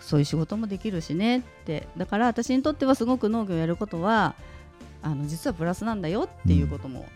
[0.00, 1.88] そういう仕事もできるしねって。
[1.96, 4.34] だから私にとってはすごく農業をやることは
[5.02, 7.06] あの実はプラスなんだよっていうことも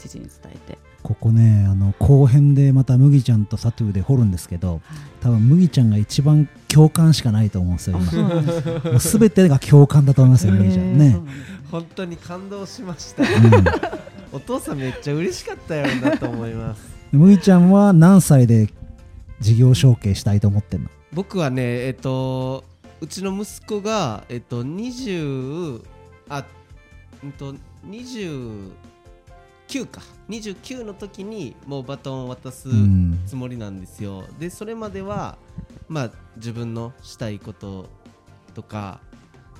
[0.00, 4.80] 父に伝えて、ここねあの後編でまた麦ちゃんとサトゥーで掘るんですけど
[5.20, 8.22] 多分麦ちゃんが一番共感しかないと思うんですよ今。
[8.92, 10.98] もう全てが共感だと思いますよ麦ちゃん。
[10.98, 11.18] ね。
[11.70, 13.22] 本当に感動しました。
[13.22, 13.30] うん。
[14.32, 16.82] お父さんめっちゃ嬉しかったよなと思います。
[17.12, 18.68] 麦ちゃんは何歳で
[19.40, 20.88] 事業承継したいと思ってんの？
[21.12, 22.62] 僕はねえっと
[23.00, 25.82] うちの息子がえっと20
[26.28, 26.44] あ
[27.24, 27.54] うんと
[29.70, 30.02] 29か。
[30.28, 33.20] 29の時にもうバトンを渡すうん。
[33.26, 34.24] つもりなんですよ。
[34.38, 35.38] でそれまでは
[35.88, 37.88] まあ自分のしたいこと
[38.54, 39.00] とか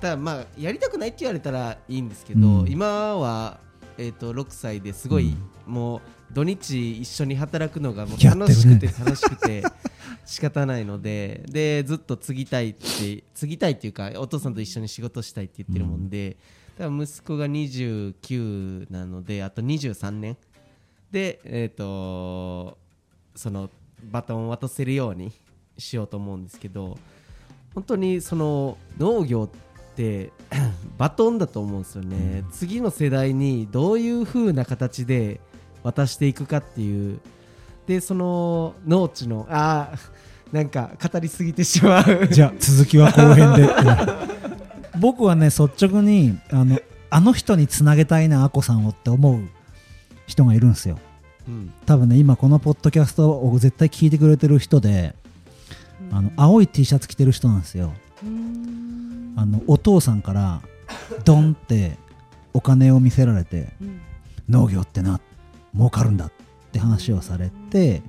[0.01, 2.69] ただまあやりたくないって言われたらいいんですけど、うん。
[2.69, 3.59] 今は
[3.97, 5.35] えっと6歳ですごい、
[5.65, 6.01] もう
[6.33, 9.63] 土日一緒に働くのがもう楽しくて楽しくて
[10.25, 16.37] 仕方ないのででずっと継ぎたいって継ぎたいっていうかお父さんと一緒に仕事したいって言ってるもんで、
[16.77, 20.37] だから息子が29なのであと23年。
[21.11, 22.77] でえっ、と
[23.35, 23.69] その
[24.03, 25.31] バトンを渡せるように
[25.77, 26.97] しようと思うんですけど
[27.73, 30.31] 本当にその農業って
[30.97, 35.39] バトンだと思うんですよね、次の世代にどういう風な形で
[35.83, 37.19] 渡していくかっていう。
[37.87, 42.27] でその農地のあーなんか語りすぎてしまう。
[42.27, 43.67] じゃあ続きは後編で
[44.99, 46.79] 僕はね率直にあの
[47.09, 49.41] あの人につなげたいなあこさんをって思う
[50.27, 50.97] 人がいるんですよ。
[51.47, 51.73] うん。
[51.85, 55.15] 多分ね今このポッドキャストを絶対聞いてくれてる人で
[56.11, 57.93] あの青い T シャツ着てる人なんですよ。
[59.37, 60.61] あのお父さんから
[61.25, 61.97] ドンって
[62.53, 64.01] お金を見せられてうん。
[64.49, 65.19] 農業ってな
[65.73, 66.31] 儲かるんだっ
[66.71, 68.01] て話をされて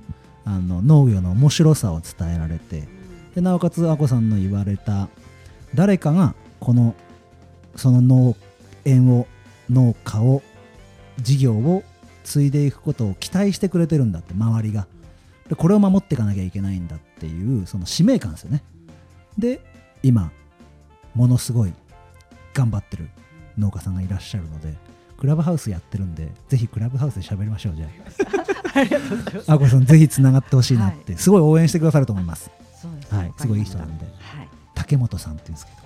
[0.45, 2.87] あの農業の面白さを伝えられて
[3.33, 5.07] でなおかつあこさんの言われた
[5.73, 6.95] 誰かがこの
[7.75, 8.37] その農
[8.85, 9.27] 園を
[9.69, 10.41] 農家を
[11.19, 11.83] 事業を
[12.23, 14.87] 継いでいくことを期待してくれてるんだって周りが。
[15.49, 18.63] でこれを守っていかなきゃいけないんだっていうその使命感ですよね。
[19.37, 19.59] で
[20.03, 20.31] 今
[21.13, 21.73] ものすごい
[22.53, 23.09] 頑張ってる
[23.57, 24.73] 農家さんがいらっしゃるので
[25.17, 28.79] クラブハウスやってるんでぜひクラブハウスで喋りましょうじゃあ。
[28.79, 29.51] ありがとうございます。
[29.51, 32.49] あこさんぜひつながってほしいなって、すごい応援してくださると思います。
[32.81, 34.05] そうですはいすごいいい人なんで。
[34.05, 34.47] はい。
[34.75, 35.82] 竹本さんって言うんですけど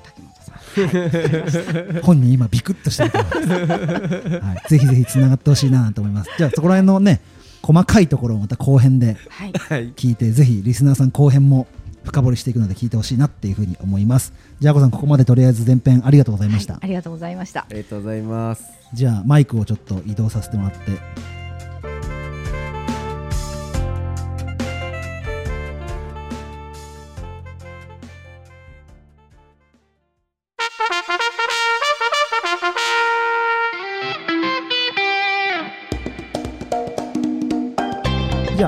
[0.85, 6.29] 竹 本人今ビクッとしてると思います、はい、ぜひぜひつながってほしいなと思います。
[6.37, 7.21] じゃあそこら辺のね
[7.61, 9.53] 細かいところをまた後編ではい。
[9.53, 11.67] はい聞いてぜひリスナーさん後編も
[12.03, 14.33] 深掘りしていくので聞いてほしいなっていうふうに思います。
[14.59, 18.63] じゃああこさんここまでとりあえず前編ありがとうございました、はいありがとうございましたありがとうございます
[18.93, 21.36] じゃあマイクをちょっと移動させてもらって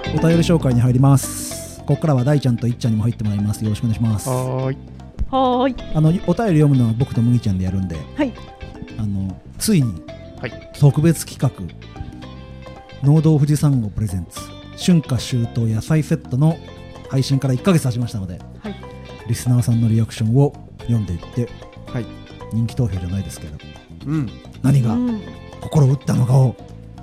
[0.01, 1.79] じゃあお便り紹介に入ります。
[1.79, 3.63] ここからは大ちゃんといっちゃんにも入ってもらいます。
[3.63, 4.29] よろしくお願いします。
[4.29, 4.77] はーい。
[5.29, 5.95] はーい。
[5.95, 8.33] あのお便り読むのは僕と麦ちゃんでやるんではい。
[8.97, 10.01] あのついに
[10.39, 10.71] はい。
[10.79, 11.51] 特別企画
[13.03, 14.39] 農道富士山号プレゼンツ
[14.83, 16.57] 春夏秋冬野菜セットの
[17.09, 18.75] 配信から1ヶ月経ちましたので、はい。
[19.27, 21.49] リスナーさんのリアクションを読んでいって
[21.91, 22.05] はい。
[22.53, 23.57] 人気投票じゃないですけど
[24.05, 24.29] うん。
[24.61, 25.21] 何がうん。
[25.61, 26.55] 心を打ったのかを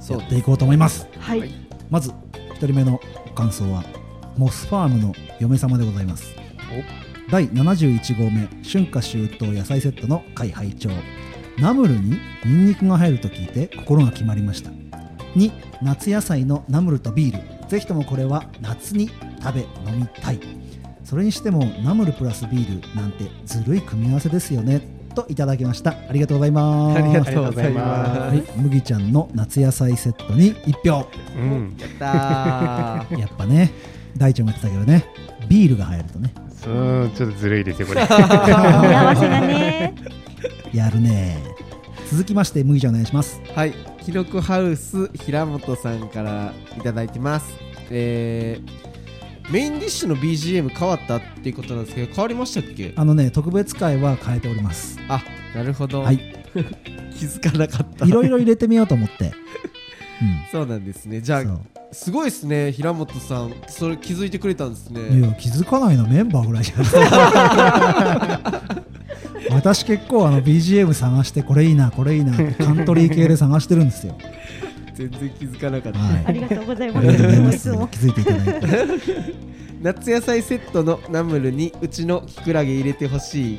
[0.08, 1.06] やっていこうと思います。
[1.18, 1.52] はい。
[1.90, 2.12] まず
[2.56, 3.00] 1人目の
[3.34, 3.84] 感想は
[4.38, 6.34] モスファームの嫁様でございます。
[7.30, 10.88] 第71号目春夏秋冬野菜セットの会拝聴。
[11.58, 14.70] ナムルにニンニクが入ると聞いて心が決まりました。
[15.34, 15.52] 2
[15.82, 17.68] 夏野菜のナムルとビール。
[17.68, 19.10] ぜひともこれは夏に
[19.42, 20.40] 食べ飲みたい。
[21.04, 24.95] それにしてもナムルプラスビールなんてずるい組み合わせですよね。
[25.16, 25.90] といただきました。
[25.90, 26.98] ありがとうございます。
[26.98, 31.08] ありがとうございまはい、麦ちゃんの夏野菜セットに1票。
[31.36, 31.74] うん。
[31.78, 33.18] すやったー。
[33.18, 33.72] やっぱね
[34.16, 35.06] 大ちゃんも言ってたけどね
[35.48, 36.32] ビールが入るとね。
[36.66, 36.70] う
[37.06, 38.04] んちょっとずるいですよこれ。
[38.06, 38.24] 組み
[38.94, 39.94] 合わせがね。
[40.72, 41.38] やるね。
[42.10, 43.40] 続きまして麦ちゃんお願いします。
[43.54, 43.72] はい、
[44.04, 47.46] キノコハウス平本さんからいただいてます。
[47.90, 48.85] えー、
[49.50, 52.92] メインディッシュの BGM 変わったっていうことなんですけど、変わりましたっけ？
[52.96, 55.22] あのね特別会は変えておりますあ、
[55.54, 56.02] なるほど。
[56.02, 56.18] はい
[57.16, 58.04] 気づかなかった。
[58.06, 59.32] いろいろ入れてみようと思って
[60.52, 61.20] そうなんですね。
[61.20, 61.60] じゃあ、うん
[61.92, 63.54] すごいですね、平本さん。
[63.68, 65.28] それ気づいてくれたんですそういね。
[65.28, 66.84] や気づかないのメンバーぐらいじゃん
[69.54, 74.18] 私結構あの BGM 探してこれいいなこれいいなってカントリー系で探してるんですよ
[74.96, 75.98] 全然気づかなかった。
[75.98, 76.24] はい。
[76.26, 77.08] ありがとうございあます。
[77.08, 79.34] 気づいていただいて
[79.82, 83.58] 夏野菜セットのナムルにうちのキクラゲ入れてほしい。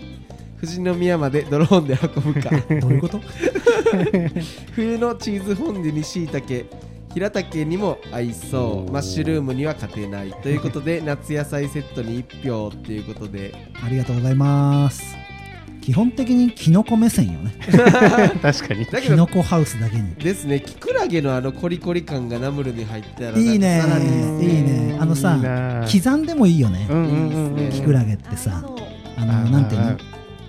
[0.59, 2.49] 富士宮までドローンで運ぶか。
[2.81, 3.21] どういうこと？
[4.73, 6.65] 冬のチーズフォンデュにしいたけ
[7.13, 8.91] 平竹にも合いそう。
[8.91, 10.33] マッシュルームには勝てない。
[10.41, 13.53] ということで夏野菜セットに1票っていうことで。
[13.83, 15.16] ありがとうございます
[15.87, 17.55] 基本的にキノコ目線よね。
[18.43, 18.83] 確かに。
[18.83, 20.15] だけどキノコハウスだけに。
[20.15, 20.59] ですね。
[20.59, 23.79] キクラゲのあのコリコリ感がナムルに入ったらいいね。
[23.81, 24.97] さらにいいね。
[24.99, 25.87] あのさいいな。
[25.89, 26.87] 刻んでもいいよね。
[26.89, 28.77] うんうんうんキクラゲってさそう
[29.15, 29.97] あのなんていうの？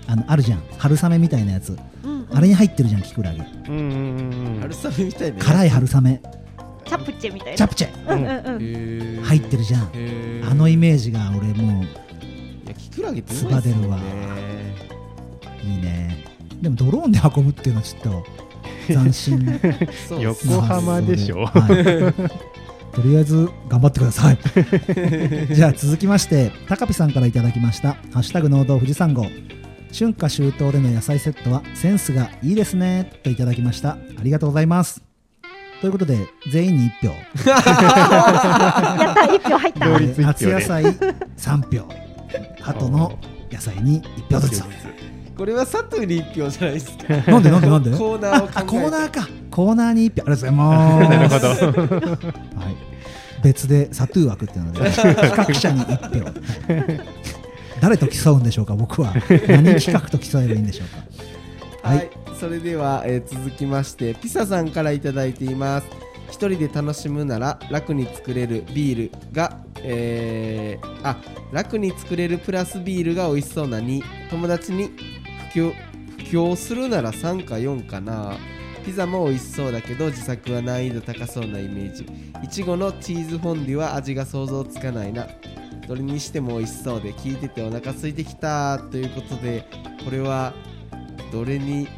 [0.08, 0.62] あのあるじゃん。
[0.76, 1.78] 春雨みたいなやつ。
[2.02, 3.40] うんあれに入ってるじゃんキクラゲ。
[3.68, 4.60] うんうんうんうん。
[4.60, 6.20] 春雨みたいな辛い春雨。
[6.84, 7.56] チャプチェみたいな。
[7.58, 7.88] チャプチェ。
[8.08, 9.22] うんうんうん。
[9.22, 9.90] 入ってるじゃん。
[10.50, 11.86] あのイメージが俺もい
[12.66, 14.58] やキクラゲってうまいっすもんね
[14.90, 14.97] う
[15.68, 16.24] いいね。
[16.62, 18.24] でもドローンで運ぶっていうのはちょっと
[18.86, 19.60] 斬新。
[20.08, 21.44] そ う横浜でしょ？
[21.46, 22.38] はい。
[22.94, 24.38] とりあえず頑張ってください。
[25.54, 29.26] じゃあ続きまして高ピさんからいただきました「ハッシュタグ農道富士山号」
[29.96, 33.90] 春夏秋冬での野菜セットはセンスがいいですねといただきました。
[33.90, 35.00] ありがとうございます。
[35.80, 36.18] ということで
[36.50, 37.48] 全員に1票。
[37.48, 40.22] やった一票入った。
[40.22, 41.88] 夏野菜3票。
[42.60, 43.18] 鳩の
[43.52, 44.62] 野菜に1票ずつ
[45.38, 47.30] これはサトゥに1票じゃないですか。
[47.30, 47.90] なんでなんでなんで？
[47.96, 48.58] コーナーを考えて。
[48.58, 49.28] あコーナーか。
[49.50, 50.30] コーナーに1票。
[50.30, 51.08] ありがとうございます。
[51.08, 52.26] なるほど。
[52.26, 52.76] はい、
[53.44, 56.30] 別でサトゥー枠っていうので企画者に1票、は
[56.80, 57.00] い。
[57.80, 59.14] 誰と競うんでしょうか僕は。
[59.46, 60.88] 何企画と競えばいいんでしょう
[61.82, 61.88] か。
[61.88, 62.06] は、はい。
[62.06, 65.86] いそれでは、えー続きましてピサさんからいただいています。
[66.30, 71.16] 一人で楽しむなら楽に作れるビールが、えーあ
[71.52, 74.90] 楽に作れるプラスビールが美味しそうな2友達に
[75.52, 75.74] 布
[76.30, 78.36] 教するなら3か4かな。
[78.84, 82.06] ピザも美味しそうだけど自作は難易度高そうなイメージ。
[82.42, 85.26] いちごのチーズフォンデュは味が想像つかないな。
[85.86, 88.78] どれにしても美味しそうで聞いててお腹空いてきた。
[88.78, 89.66] ということで
[90.04, 90.54] これは
[91.32, 91.88] どれに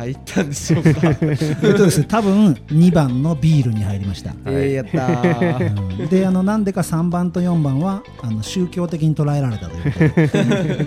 [0.00, 0.90] 入ったんでしょうか。
[1.04, 6.00] えっとですね多分2番のビールに入りました、えー、やったー。
[6.00, 6.08] うん。
[6.08, 10.86] であのなんでか3番と4番はあの宗教的に捉えられたということで。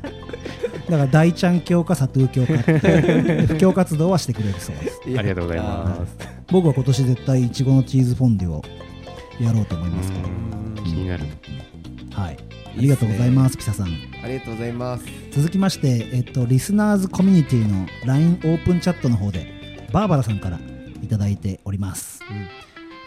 [0.88, 5.00] だから大ちゃん教かサトゥー教かっていう布教活動はしてくれるそうです。
[5.16, 6.16] ありがとうございます。
[6.50, 8.64] 僕は今年絶対いちごのチーズフォンデュを
[9.40, 10.84] やろうと思いますけど、うん。
[10.84, 11.24] 気になる。
[12.12, 12.36] はい。
[12.36, 13.86] ありがとうございますピサさん。
[14.22, 15.04] ありがとうございます。
[15.30, 19.46] 続きまして、えっと、リスナーズコミュニティの LINE オープンチャットの方で
[19.92, 20.58] バーバラさんから
[21.02, 22.20] いただいております、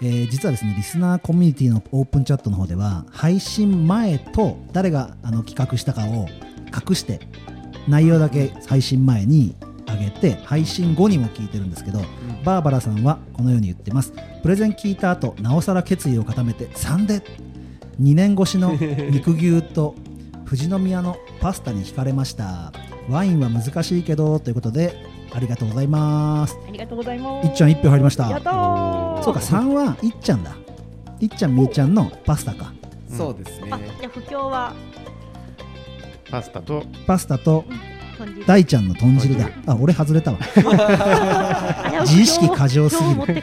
[0.01, 6.27] えー実はですねリスナーコミュニティのオープンチャットの方では配信前と誰があの企画したかを
[6.89, 7.21] 隠して
[7.87, 9.55] 内容だけ配信前に
[9.87, 12.01] 上げて配信後にも聞いてるんですけど、
[12.43, 14.13] バーバラさんはこのように言ってます。
[14.41, 17.21] プレゼン聞いた後なおさら決意を固めて3で
[18.01, 19.95] 2年越しの肉牛と
[20.45, 22.71] 富士宮のパスタに惹かれました。
[23.09, 24.95] ワインは難しいけどということで
[25.33, 26.57] ありがとうございます。
[26.67, 27.47] ありがとうございます。
[27.47, 28.29] いっちゃん1票入りました。
[28.29, 29.23] やったー。
[29.23, 30.55] そうか3はいっちゃんだ。
[31.19, 32.73] いっちゃんみーちゃんのパスタか。
[33.09, 33.69] そうですね。
[33.71, 34.73] あじゃあ不況は
[36.29, 36.83] パスタと。
[37.05, 37.92] パスタと豚汁
[38.45, 39.49] 大ちゃんの豚汁だ。
[39.65, 40.37] あ俺外れたわ。
[42.01, 43.41] 自意識過剰すぎる。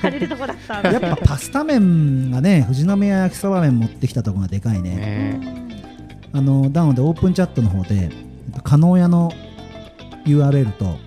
[0.82, 4.90] やっぱパスタ麺がね富士宮焼きそば麺持ってきたところがでかいね。
[4.90, 5.40] ね
[6.32, 9.32] あのなのでオープンチャットの方でえっと加納屋の
[10.26, 10.98] URL と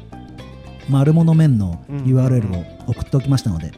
[0.90, 1.98] 丸物麺のうん。
[2.04, 3.72] URL を送っておきましたので、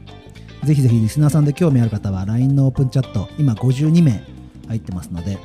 [0.64, 4.24] ぜひぜひリスナーさんで興味ある方は LINE のオープンチャット今52名
[4.68, 5.38] 入ってますので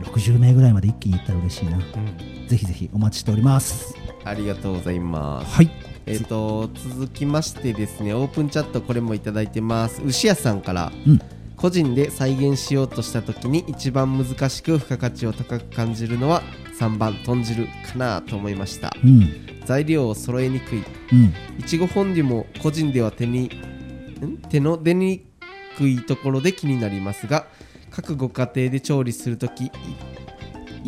[0.00, 1.76] 60名ぐらいまで一気にいったら嬉しいな。
[1.76, 2.46] うん。
[2.48, 3.94] ぜひぜひお待ちしております。
[4.24, 5.54] ありがとうございます。
[5.54, 5.70] はい。
[6.06, 10.02] えっ、と続きましてですねオープンチャットこれもいただいてます。
[10.02, 11.20] 牛屋さんから、うん。
[11.56, 16.42] 個人で再現しようとした時に一番難しく付加価値を高く感じるのは
[16.78, 18.94] 3番豚汁かなと思いました。
[19.02, 19.62] うん。
[19.64, 20.84] 材料を揃えにくい。
[21.12, 21.34] うん。
[21.58, 23.50] いちごフォンデュも個人では手に
[24.20, 24.38] ん？
[24.48, 25.26] 手の出に
[25.76, 27.46] くいところで気になりますが
[27.96, 29.70] 各ご家庭で調理するときい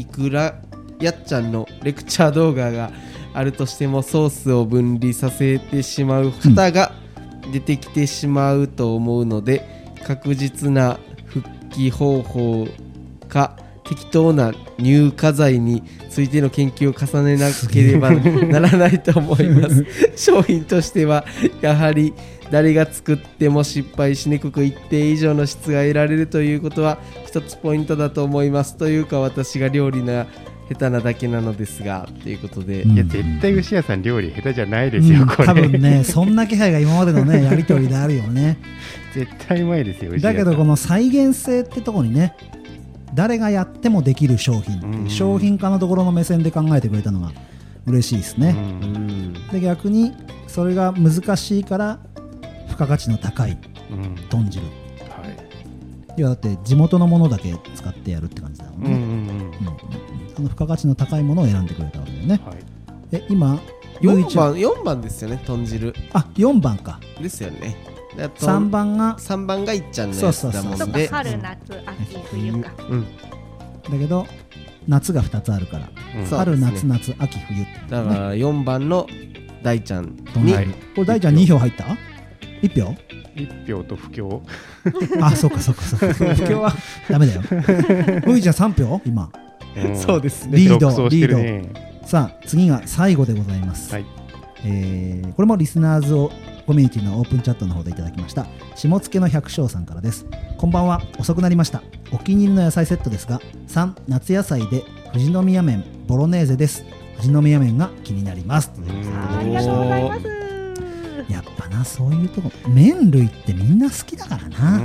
[0.02, 0.60] いくら
[1.00, 2.90] やっちゃんのレクチャー動画が
[3.32, 6.92] あるとしてもソースを分離させてしまう旗が
[7.50, 9.64] 出てきてしまうと思うので、
[10.04, 12.66] 確実な復帰方法
[13.28, 19.86] か適当な乳化剤についての研究を重ねなければならないと思います。
[20.14, 21.24] 商品としては
[21.62, 22.12] やはり
[22.50, 30.26] 誰が作っても失敗しにくく一定以上の質が得られるということは一つポイントだと思いますというか私が料理が
[30.68, 32.92] 下手なだけなのですがということで、うん。
[32.92, 35.26] いや絶対牛屋さん料理下手じゃないですよ、うん。
[35.26, 35.46] これ。
[35.46, 38.58] 多分ねそんな気配が今までのねやり取りであるよね。
[39.14, 40.36] 絶対うまいですよ牛屋さん。
[40.36, 42.34] だけどこの再現性ってとこにね
[43.14, 47.32] 誰がやってもできる商品っていううん商品化のところの目線で考えてくれたのが
[47.86, 48.92] 嬉しいですうね、うん。
[48.98, 49.32] ん。
[49.50, 50.12] で逆に
[50.46, 51.98] それが難しいから
[52.78, 53.58] 付加価値の高い
[53.90, 54.14] うん。
[54.30, 54.64] 豚汁。
[54.64, 54.70] は
[56.16, 56.20] い。
[56.20, 59.08] いやだって地元のものだけ使ってやるって感じだもんね、うんうんうん。
[59.08, 59.16] うん。
[59.16, 59.48] うんうん
[60.36, 62.40] その付加価値の高いものを選んでくれたわけだよね。
[62.46, 62.56] はい。
[63.10, 63.58] え今
[64.00, 65.92] ゆうい4ちゃん番4番ですよね豚汁。
[66.12, 67.00] あ4番か。
[67.20, 67.76] ですよね。
[68.16, 72.72] であと3番が？3番がいっちゃんのやつだもそうそっかんで春夏秋冬か。
[72.88, 73.06] うん。
[73.82, 74.26] だけど
[74.86, 76.26] 夏が2つあるから、うん。
[76.26, 79.08] そう春夏夏秋冬ってだから4番の
[79.64, 80.66] 大ちゃんに、はい。
[80.68, 81.84] これ大ちゃん2票入った？
[82.62, 82.94] ?1 票？
[83.36, 84.40] 一票と不況？
[85.22, 86.14] あ、そうかそうかそうか。
[86.14, 86.72] 不況は？
[87.08, 87.42] ダメだよ。
[88.26, 89.30] むいちゃん3票今。
[89.94, 90.58] そうですね。
[90.58, 91.70] リード独走してるね。
[92.04, 93.92] さあ、次が最後でございます。
[93.92, 94.04] はい。
[94.64, 96.32] えーこれもリスナーズを
[96.66, 98.46] コミュニティのオープンチャットの方でいただきました。
[98.74, 100.26] 下野の百姓さんからです。
[100.56, 101.00] こんばんは。
[101.18, 101.82] 遅くなりました。
[102.10, 104.82] お気に入りの野菜セットですが3夏野菜で
[105.12, 106.84] 富士宮麺ボロネーゼです。
[107.18, 108.72] 富士宮麺が気になります。
[108.76, 110.37] ありがとうございます
[111.28, 114.78] やっぱなそういうとこ麺類ってみんな好きだからな、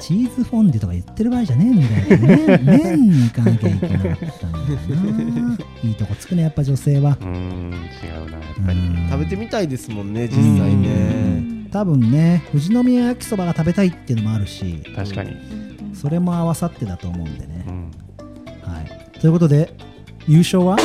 [0.00, 2.58] チーズフォンデュとか言ってる場合じゃねえんだよ。
[2.58, 5.58] 麺麺に行かなきゃいけなかったんだよな。
[5.84, 7.16] いいとこつくね、やっぱ女性は。
[7.20, 7.28] うん
[8.02, 10.88] 違うなやっぱりうん食べてみたいですもんね実際うね
[11.40, 15.36] ん多分ね、富士宮焼きそばが食べたいっていうのもあるし、確かに
[15.94, 17.70] それも合わさってだと思うんでねう。
[17.70, 17.90] ん
[18.62, 19.20] はい。
[19.20, 19.72] ということで、
[20.26, 20.76] 優勝は？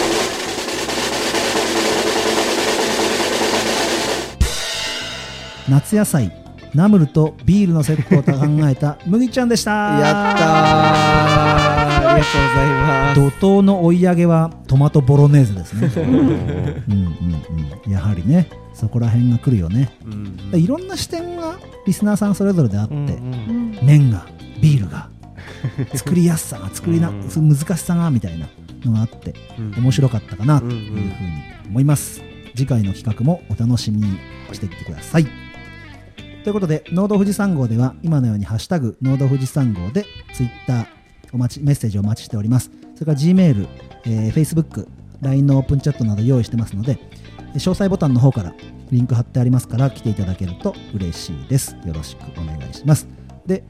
[5.70, 6.32] 夏野菜、
[6.74, 9.72] ナムルとビールのセットを考えた 麦ちゃんでした。
[9.72, 12.10] やったー。
[12.10, 13.42] ありがとうございます。
[13.42, 15.92] 怒涛の追い上げはトマトボロネーゼですね。
[15.96, 16.00] う。
[16.00, 17.44] んうん
[17.86, 17.92] うん。
[17.92, 19.90] やはりねそこら辺が来るよね。
[20.06, 21.56] うんでいろんな視点が
[21.86, 23.10] リスナーさんそれぞれであって、うんうん。
[23.12, 24.26] うん麺が
[24.62, 25.10] ビールが
[25.96, 27.50] 作りやすさが作りなうん。
[27.50, 28.48] 難しさがみたいな
[28.86, 29.84] のがあってうん。
[29.84, 30.78] 面白かったかなとうんうん。
[30.78, 31.10] いうふうに
[31.70, 32.22] 思います。
[32.56, 34.18] 次回の企画もお楽しみに
[34.52, 35.28] していってください
[36.50, 40.86] ということで農道富士山号では今のように「ハッシュタグ農道富士山号」でツイッター
[41.32, 42.72] お待ちメッセージをお待ちしております。
[42.96, 43.68] それから G メール、
[44.08, 44.88] えー、Facebook、
[45.22, 46.98] LINE のオープンチャットなど用意してますので
[47.54, 48.56] 詳細ボタンの方から
[48.90, 51.78] リンク貼ってありますから来ていただけると嬉しいです。
[51.86, 53.08] よろしくお願いします。
[53.46, 53.64] で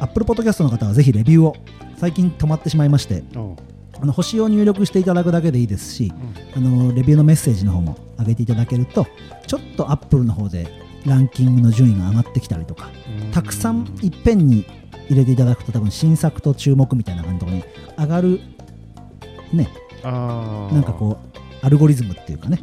[0.00, 1.56] Apple Podcast の方はぜひレビューを
[1.96, 3.22] 最近止まってしまいまして
[4.00, 6.12] あの星を入力していただくだけでいいですし、
[6.56, 9.06] あのレビューのメッセージの方も上げていただけると
[9.46, 12.90] ちょっとアップルの方でランキングの順位が上がってきたりとか
[13.32, 14.64] たくさんいっぺんに
[15.08, 17.64] 入れていただくと多分新作と注目みたいな感じのところに
[17.98, 18.40] 上がる
[19.52, 19.68] ね。
[20.02, 21.18] なんかこ
[21.62, 22.60] うアルゴリズムっていうかね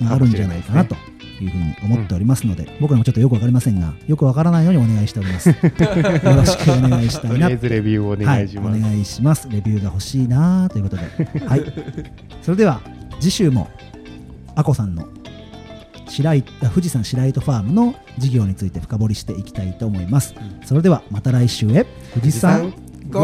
[0.00, 0.94] があるんじゃないかなと
[1.40, 5.50] いうふうに思っておりますので、僕らもちょっとよくわかりませんがよくわからないようにお願いしております。
[5.52, 7.30] よろしくお願いしたいな。
[7.30, 9.48] とりあえずレビューをお願いします、はい、お願いします。
[9.50, 11.02] レビューが欲しいなということで。
[11.46, 11.64] はい。
[12.42, 12.80] それでは
[13.20, 13.68] 次週も
[14.54, 15.06] あこさんの
[16.10, 20.34] 白井あ富士山白糸ファームの事業について深掘りしていきたいと思います、
[20.64, 21.86] それではまた来週へ。
[22.12, 22.72] 富士山
[23.10, 23.20] ゴ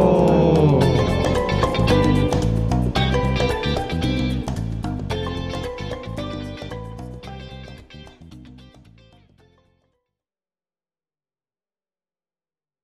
[0.00, 0.03] ー